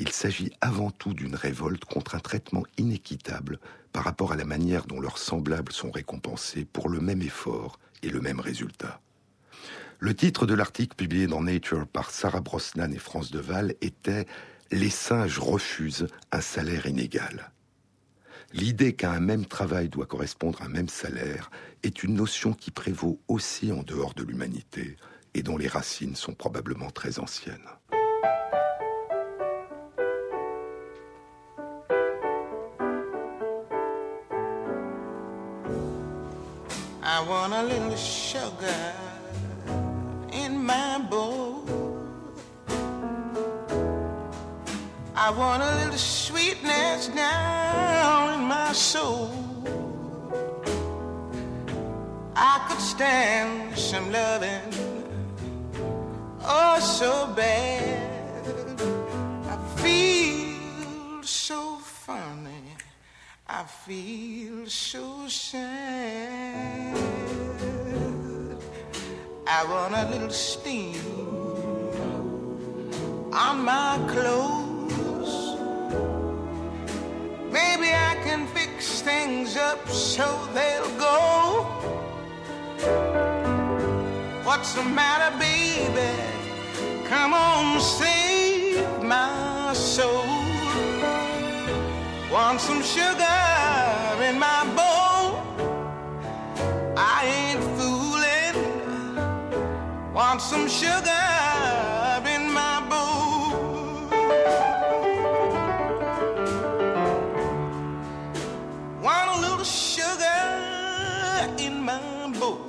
[0.00, 3.60] il s'agit avant tout d'une révolte contre un traitement inéquitable
[3.92, 8.10] par rapport à la manière dont leurs semblables sont récompensés pour le même effort et
[8.10, 9.00] le même résultat.
[9.98, 14.26] Le titre de l'article publié dans Nature par Sarah Brosnan et France Deval était
[14.70, 17.52] Les singes refusent un salaire inégal.
[18.52, 21.50] L'idée qu'un même travail doit correspondre à un même salaire
[21.82, 24.96] est une notion qui prévaut aussi en dehors de l'humanité
[25.34, 27.68] et dont les racines sont probablement très anciennes.
[37.30, 38.92] Want a little sugar
[40.32, 41.62] in my bowl.
[45.14, 49.30] I want a little sweetness down in my soul.
[52.34, 54.74] I could stand some loving
[56.42, 58.44] oh so bad.
[59.54, 62.74] I feel so funny.
[63.46, 67.09] I feel so sad.
[69.52, 70.94] I want a little steam
[73.32, 75.34] on my clothes.
[77.50, 81.64] Maybe I can fix things up so they'll go.
[84.44, 86.12] What's the matter, baby?
[87.08, 90.26] Come on, save my soul.
[92.30, 93.42] Want some sugar
[94.28, 95.26] in my bowl?
[96.96, 97.49] I ain't.
[100.30, 101.10] Want some sugar
[102.24, 103.50] in my bowl?
[109.02, 110.40] Want a little sugar
[111.58, 112.60] in my bowl?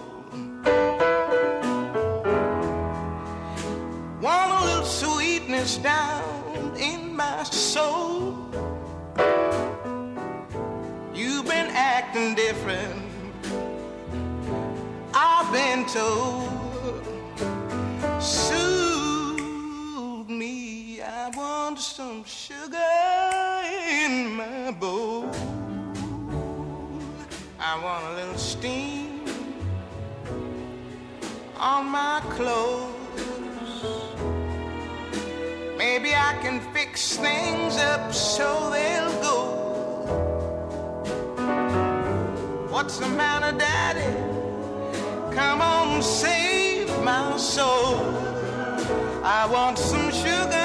[4.19, 8.49] Want a little sweetness down in my soul?
[11.13, 13.03] You've been acting different.
[15.13, 16.50] I've been told.
[22.01, 22.97] Some sugar
[24.03, 25.29] in my bowl.
[27.59, 29.23] I want a little steam
[31.57, 33.75] on my clothes.
[35.77, 39.39] Maybe I can fix things up so they'll go.
[42.73, 44.11] What's the matter, Daddy?
[45.35, 47.93] Come on, save my soul.
[49.23, 50.60] I want some sugar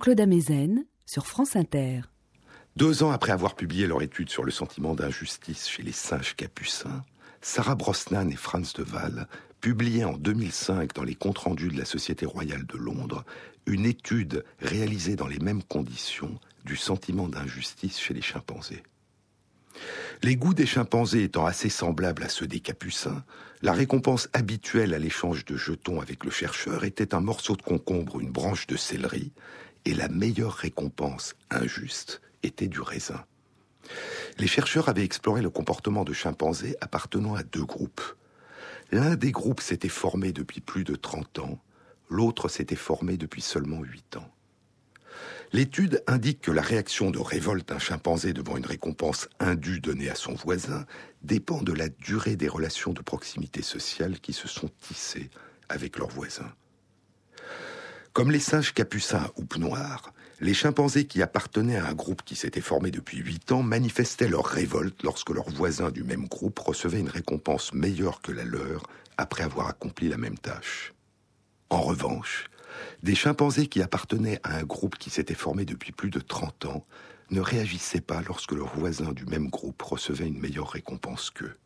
[0.00, 2.00] Jean-Claude Amezen sur France Inter.
[2.74, 7.04] Deux ans après avoir publié leur étude sur le sentiment d'injustice chez les singes capucins,
[7.42, 9.28] Sarah Brosnan et Franz de Waal
[9.60, 13.26] publiaient en 2005 dans les comptes rendus de la Société royale de Londres
[13.66, 18.82] une étude réalisée dans les mêmes conditions du sentiment d'injustice chez les chimpanzés.
[20.22, 23.22] Les goûts des chimpanzés étant assez semblables à ceux des capucins,
[23.60, 28.14] la récompense habituelle à l'échange de jetons avec le chercheur était un morceau de concombre
[28.16, 29.32] ou une branche de céleri,
[29.84, 33.24] et la meilleure récompense injuste était du raisin.
[34.38, 38.02] Les chercheurs avaient exploré le comportement de chimpanzés appartenant à deux groupes.
[38.92, 41.58] L'un des groupes s'était formé depuis plus de 30 ans,
[42.08, 44.30] l'autre s'était formé depuis seulement 8 ans.
[45.52, 50.14] L'étude indique que la réaction de révolte d'un chimpanzé devant une récompense indue donnée à
[50.14, 50.86] son voisin
[51.22, 55.28] dépend de la durée des relations de proximité sociale qui se sont tissées
[55.68, 56.52] avec leurs voisins.
[58.12, 62.34] Comme les singes capucins à houppe noire, les chimpanzés qui appartenaient à un groupe qui
[62.34, 66.98] s'était formé depuis huit ans manifestaient leur révolte lorsque leurs voisins du même groupe recevaient
[66.98, 68.82] une récompense meilleure que la leur
[69.16, 70.92] après avoir accompli la même tâche.
[71.68, 72.46] En revanche,
[73.04, 76.86] des chimpanzés qui appartenaient à un groupe qui s'était formé depuis plus de 30 ans
[77.30, 81.56] ne réagissaient pas lorsque leurs voisins du même groupe recevaient une meilleure récompense qu'eux.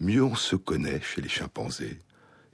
[0.00, 2.00] Mieux on se connaît chez les chimpanzés,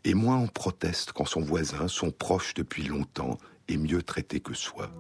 [0.05, 3.39] et moins on proteste quand son voisin, son proche depuis longtemps,
[3.69, 4.91] est mieux traité que soi.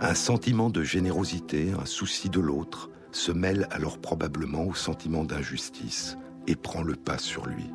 [0.00, 6.18] Un sentiment de générosité, un souci de l'autre, se mêle alors probablement au sentiment d'injustice
[6.46, 7.70] et prend le pas sur lui.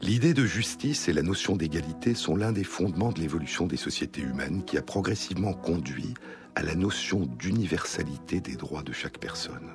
[0.00, 4.20] L'idée de justice et la notion d'égalité sont l'un des fondements de l'évolution des sociétés
[4.20, 6.14] humaines qui a progressivement conduit
[6.54, 9.70] à la notion d'universalité des droits de chaque personne.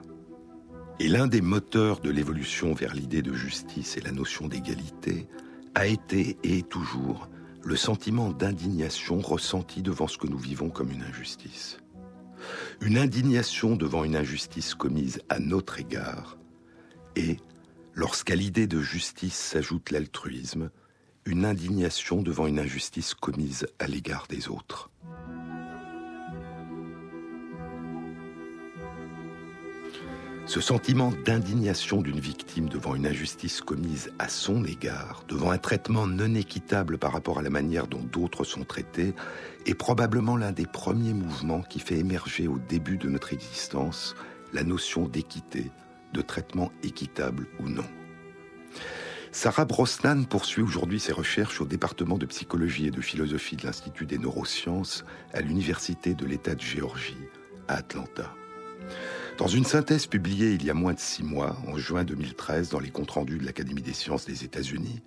[1.00, 5.28] Et l'un des moteurs de l'évolution vers l'idée de justice et la notion d'égalité
[5.76, 7.30] a été et est toujours
[7.64, 11.78] le sentiment d'indignation ressenti devant ce que nous vivons comme une injustice.
[12.82, 16.38] Une indignation devant une injustice commise à notre égard
[17.16, 17.38] et,
[17.94, 20.70] lorsqu'à l'idée de justice s'ajoute l'altruisme,
[21.26, 24.92] une indignation devant une injustice commise à l'égard des autres.
[30.46, 36.06] Ce sentiment d'indignation d'une victime devant une injustice commise à son égard, devant un traitement
[36.06, 39.14] non équitable par rapport à la manière dont d'autres sont traités,
[39.66, 44.16] est probablement l'un des premiers mouvements qui fait émerger au début de notre existence
[44.52, 45.72] la notion d'équité,
[46.14, 47.86] de traitement équitable ou non.
[49.32, 54.06] Sarah Brosnan poursuit aujourd'hui ses recherches au département de psychologie et de philosophie de l'Institut
[54.06, 57.18] des neurosciences à l'Université de l'État de Géorgie,
[57.68, 58.36] à Atlanta.
[59.38, 62.80] Dans une synthèse publiée il y a moins de six mois, en juin 2013, dans
[62.80, 65.02] les comptes rendus de l'Académie des sciences des États-Unis,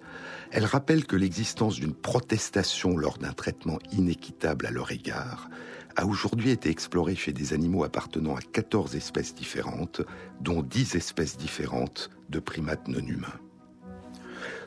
[0.50, 5.48] elle rappelle que l'existence d'une protestation lors d'un traitement inéquitable à leur égard
[5.94, 10.02] a aujourd'hui été explorée chez des animaux appartenant à 14 espèces différentes,
[10.40, 13.40] dont 10 espèces différentes de primates non humains.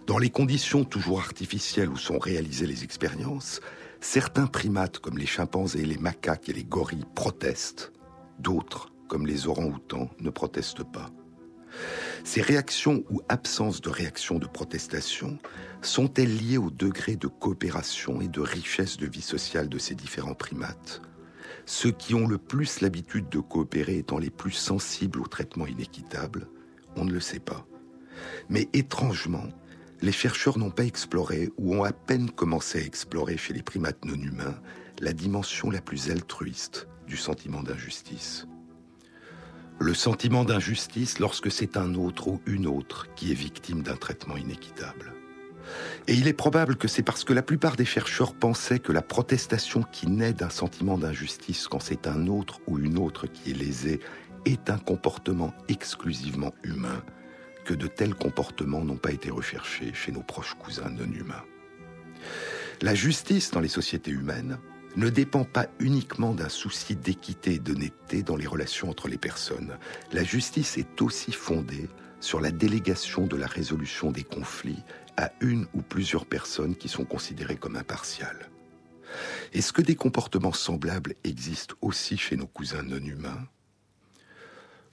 [0.08, 3.60] Dans les conditions toujours artificielles où sont réalisées les expériences,
[4.00, 7.92] certains primates comme les chimpanzés, les macaques et les gorilles protestent,
[8.40, 11.12] d'autres comme les orang-outans, ne protestent pas.
[12.24, 15.38] Ces réactions ou absence de réaction de protestation
[15.82, 20.36] sont-elles liées au degré de coopération et de richesse de vie sociale de ces différents
[20.36, 21.02] primates?
[21.66, 26.48] Ceux qui ont le plus l'habitude de coopérer étant les plus sensibles au traitement inéquitable
[26.96, 27.66] On ne le sait pas.
[28.50, 29.48] Mais étrangement,
[30.02, 34.06] les chercheurs n'ont pas exploré ou ont à peine commencé à explorer chez les primates
[34.06, 34.60] non humains
[35.00, 38.48] la dimension la plus altruiste du sentiment d'injustice
[39.80, 44.36] le sentiment d'injustice lorsque c'est un autre ou une autre qui est victime d'un traitement
[44.36, 45.14] inéquitable.
[46.08, 49.02] Et il est probable que c'est parce que la plupart des chercheurs pensaient que la
[49.02, 53.54] protestation qui naît d'un sentiment d'injustice quand c'est un autre ou une autre qui est
[53.54, 54.00] lésé
[54.46, 57.04] est un comportement exclusivement humain,
[57.66, 61.44] que de tels comportements n'ont pas été recherchés chez nos proches cousins non humains.
[62.82, 64.58] La justice dans les sociétés humaines
[64.96, 69.78] ne dépend pas uniquement d'un souci d'équité et d'honnêteté dans les relations entre les personnes.
[70.12, 74.84] La justice est aussi fondée sur la délégation de la résolution des conflits
[75.18, 78.50] à une ou plusieurs personnes qui sont considérées comme impartiales.
[79.54, 83.48] Est-ce que des comportements semblables existent aussi chez nos cousins non humains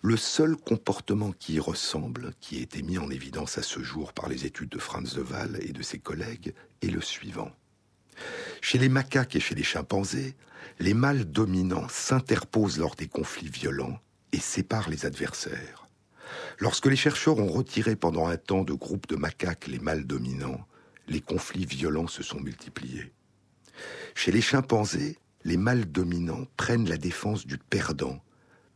[0.02, 4.12] Le seul comportement qui y ressemble, qui a été mis en évidence à ce jour
[4.12, 7.50] par les études de Franz de Waal et de ses collègues, est le suivant.
[8.60, 10.34] Chez les macaques et chez les chimpanzés,
[10.78, 13.98] les mâles dominants s'interposent lors des conflits violents
[14.32, 15.88] et séparent les adversaires.
[16.58, 20.66] Lorsque les chercheurs ont retiré pendant un temps de groupes de macaques les mâles dominants,
[21.08, 23.12] les conflits violents se sont multipliés.
[24.14, 28.20] Chez les chimpanzés, les mâles dominants prennent la défense du perdant,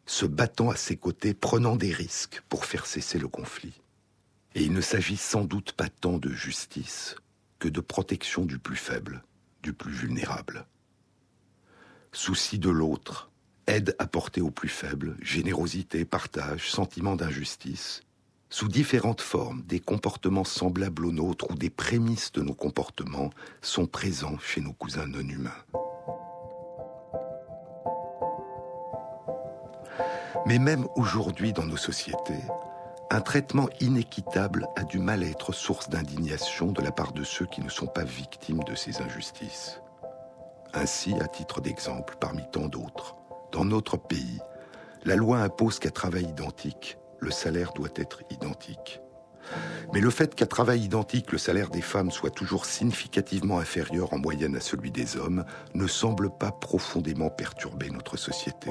[0.07, 3.81] se battant à ses côtés, prenant des risques pour faire cesser le conflit.
[4.55, 7.17] Et il ne s'agit sans doute pas tant de justice
[7.59, 9.23] que de protection du plus faible,
[9.63, 10.67] du plus vulnérable.
[12.13, 13.31] Souci de l'autre,
[13.67, 18.03] aide apportée aux plus faibles, générosité, partage, sentiment d'injustice,
[18.53, 23.31] sous différentes formes, des comportements semblables aux nôtres ou des prémices de nos comportements
[23.63, 25.51] sont présents chez nos cousins non humains.
[30.47, 32.43] Mais même aujourd'hui dans nos sociétés,
[33.13, 37.47] un traitement inéquitable a du mal à être source d'indignation de la part de ceux
[37.47, 39.81] qui ne sont pas victimes de ces injustices.
[40.75, 43.17] Ainsi, à titre d'exemple, parmi tant d'autres,
[43.51, 44.39] dans notre pays,
[45.05, 49.01] la loi impose qu'à travail identique, le salaire doit être identique.
[49.93, 54.19] Mais le fait qu'à travail identique, le salaire des femmes soit toujours significativement inférieur en
[54.19, 55.45] moyenne à celui des hommes
[55.75, 58.71] ne semble pas profondément perturber notre société.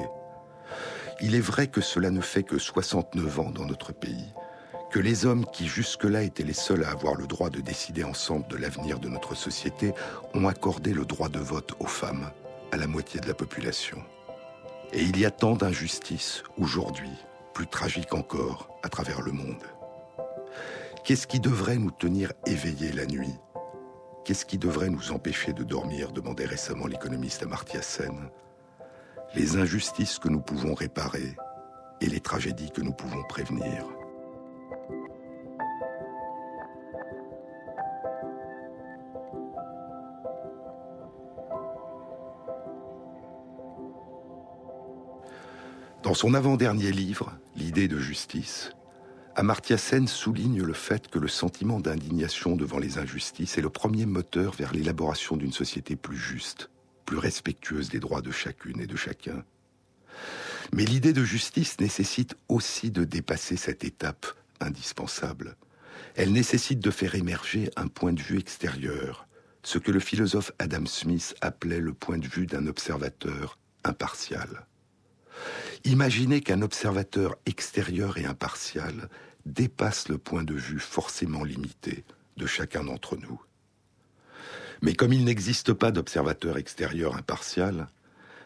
[1.22, 4.32] Il est vrai que cela ne fait que 69 ans dans notre pays,
[4.90, 8.48] que les hommes qui jusque-là étaient les seuls à avoir le droit de décider ensemble
[8.48, 9.92] de l'avenir de notre société
[10.32, 12.30] ont accordé le droit de vote aux femmes,
[12.72, 14.02] à la moitié de la population.
[14.94, 17.12] Et il y a tant d'injustices aujourd'hui,
[17.52, 19.62] plus tragiques encore, à travers le monde.
[21.04, 23.34] Qu'est-ce qui devrait nous tenir éveillés la nuit?
[24.24, 26.12] Qu'est-ce qui devrait nous empêcher de dormir?
[26.12, 28.30] demandait récemment l'économiste Amartya Sen
[29.34, 31.36] les injustices que nous pouvons réparer
[32.00, 33.84] et les tragédies que nous pouvons prévenir.
[46.02, 48.70] Dans son avant-dernier livre, L'idée de justice,
[49.34, 54.06] Amartya Sen souligne le fait que le sentiment d'indignation devant les injustices est le premier
[54.06, 56.70] moteur vers l'élaboration d'une société plus juste,
[57.10, 59.42] plus respectueuse des droits de chacune et de chacun.
[60.72, 64.26] Mais l'idée de justice nécessite aussi de dépasser cette étape
[64.60, 65.56] indispensable.
[66.14, 69.26] Elle nécessite de faire émerger un point de vue extérieur,
[69.64, 74.68] ce que le philosophe Adam Smith appelait le point de vue d'un observateur impartial.
[75.82, 79.08] Imaginez qu'un observateur extérieur et impartial
[79.46, 82.04] dépasse le point de vue forcément limité
[82.36, 83.42] de chacun d'entre nous.
[84.82, 87.88] Mais comme il n'existe pas d'observateur extérieur impartial,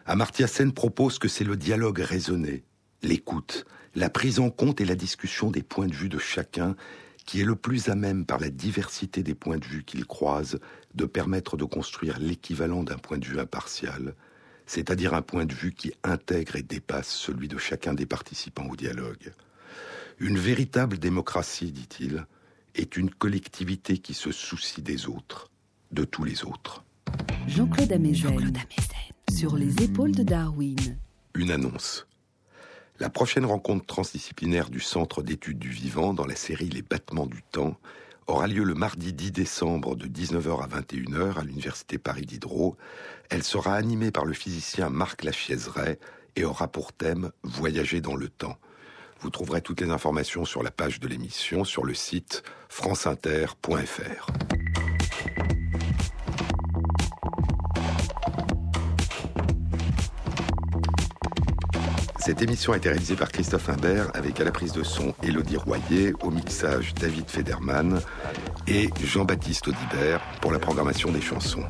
[0.05, 2.63] Amartya Sen propose que c'est le dialogue raisonné,
[3.01, 3.65] l'écoute,
[3.95, 6.75] la prise en compte et la discussion des points de vue de chacun
[7.25, 10.59] qui est le plus à même par la diversité des points de vue qu'il croise
[10.93, 14.13] de permettre de construire l'équivalent d'un point de vue impartial,
[14.67, 18.75] c'est-à-dire un point de vue qui intègre et dépasse celui de chacun des participants au
[18.75, 19.33] dialogue.
[20.19, 22.25] Une véritable démocratie, dit-il,
[22.75, 25.49] est une collectivité qui se soucie des autres,
[25.91, 26.83] de tous les autres.
[27.47, 28.53] Jean-Claude Amezen.
[29.31, 30.97] Sur les épaules de Darwin.
[31.33, 32.07] Une annonce.
[32.99, 37.43] La prochaine rencontre transdisciplinaire du Centre d'études du vivant dans la série Les battements du
[37.51, 37.77] temps
[38.27, 42.77] aura lieu le mardi 10 décembre de 19h à 21h à l'Université Paris Diderot.
[43.29, 45.99] Elle sera animée par le physicien Marc Lachiaiseray
[46.35, 48.57] et aura pour thème Voyager dans le temps.
[49.19, 54.27] Vous trouverez toutes les informations sur la page de l'émission sur le site franceinter.fr.
[62.25, 65.57] Cette émission a été réalisée par Christophe Imbert avec à la prise de son Élodie
[65.57, 68.01] Royer, au mixage David Federman
[68.67, 71.61] et Jean-Baptiste Audibert pour la programmation des chansons.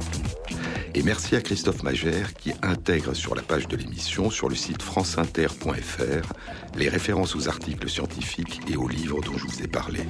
[0.94, 4.82] Et merci à Christophe Magère qui intègre sur la page de l'émission, sur le site
[4.82, 6.34] franceinter.fr,
[6.78, 10.04] les références aux articles scientifiques et aux livres dont je vous ai parlé.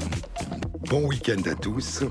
[0.92, 2.04] Bon week-end à tous.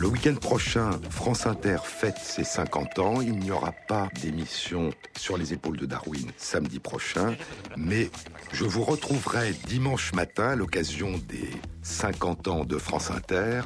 [0.00, 3.20] Le week-end prochain, France Inter fête ses 50 ans.
[3.20, 4.88] Il n'y aura pas d'émission
[5.18, 7.36] sur les épaules de Darwin samedi prochain,
[7.76, 8.08] mais
[8.50, 11.50] je vous retrouverai dimanche matin à l'occasion des
[11.82, 13.60] 50 ans de France Inter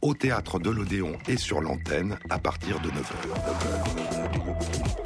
[0.00, 5.03] au théâtre de l'Odéon et sur l'antenne à partir de 9h.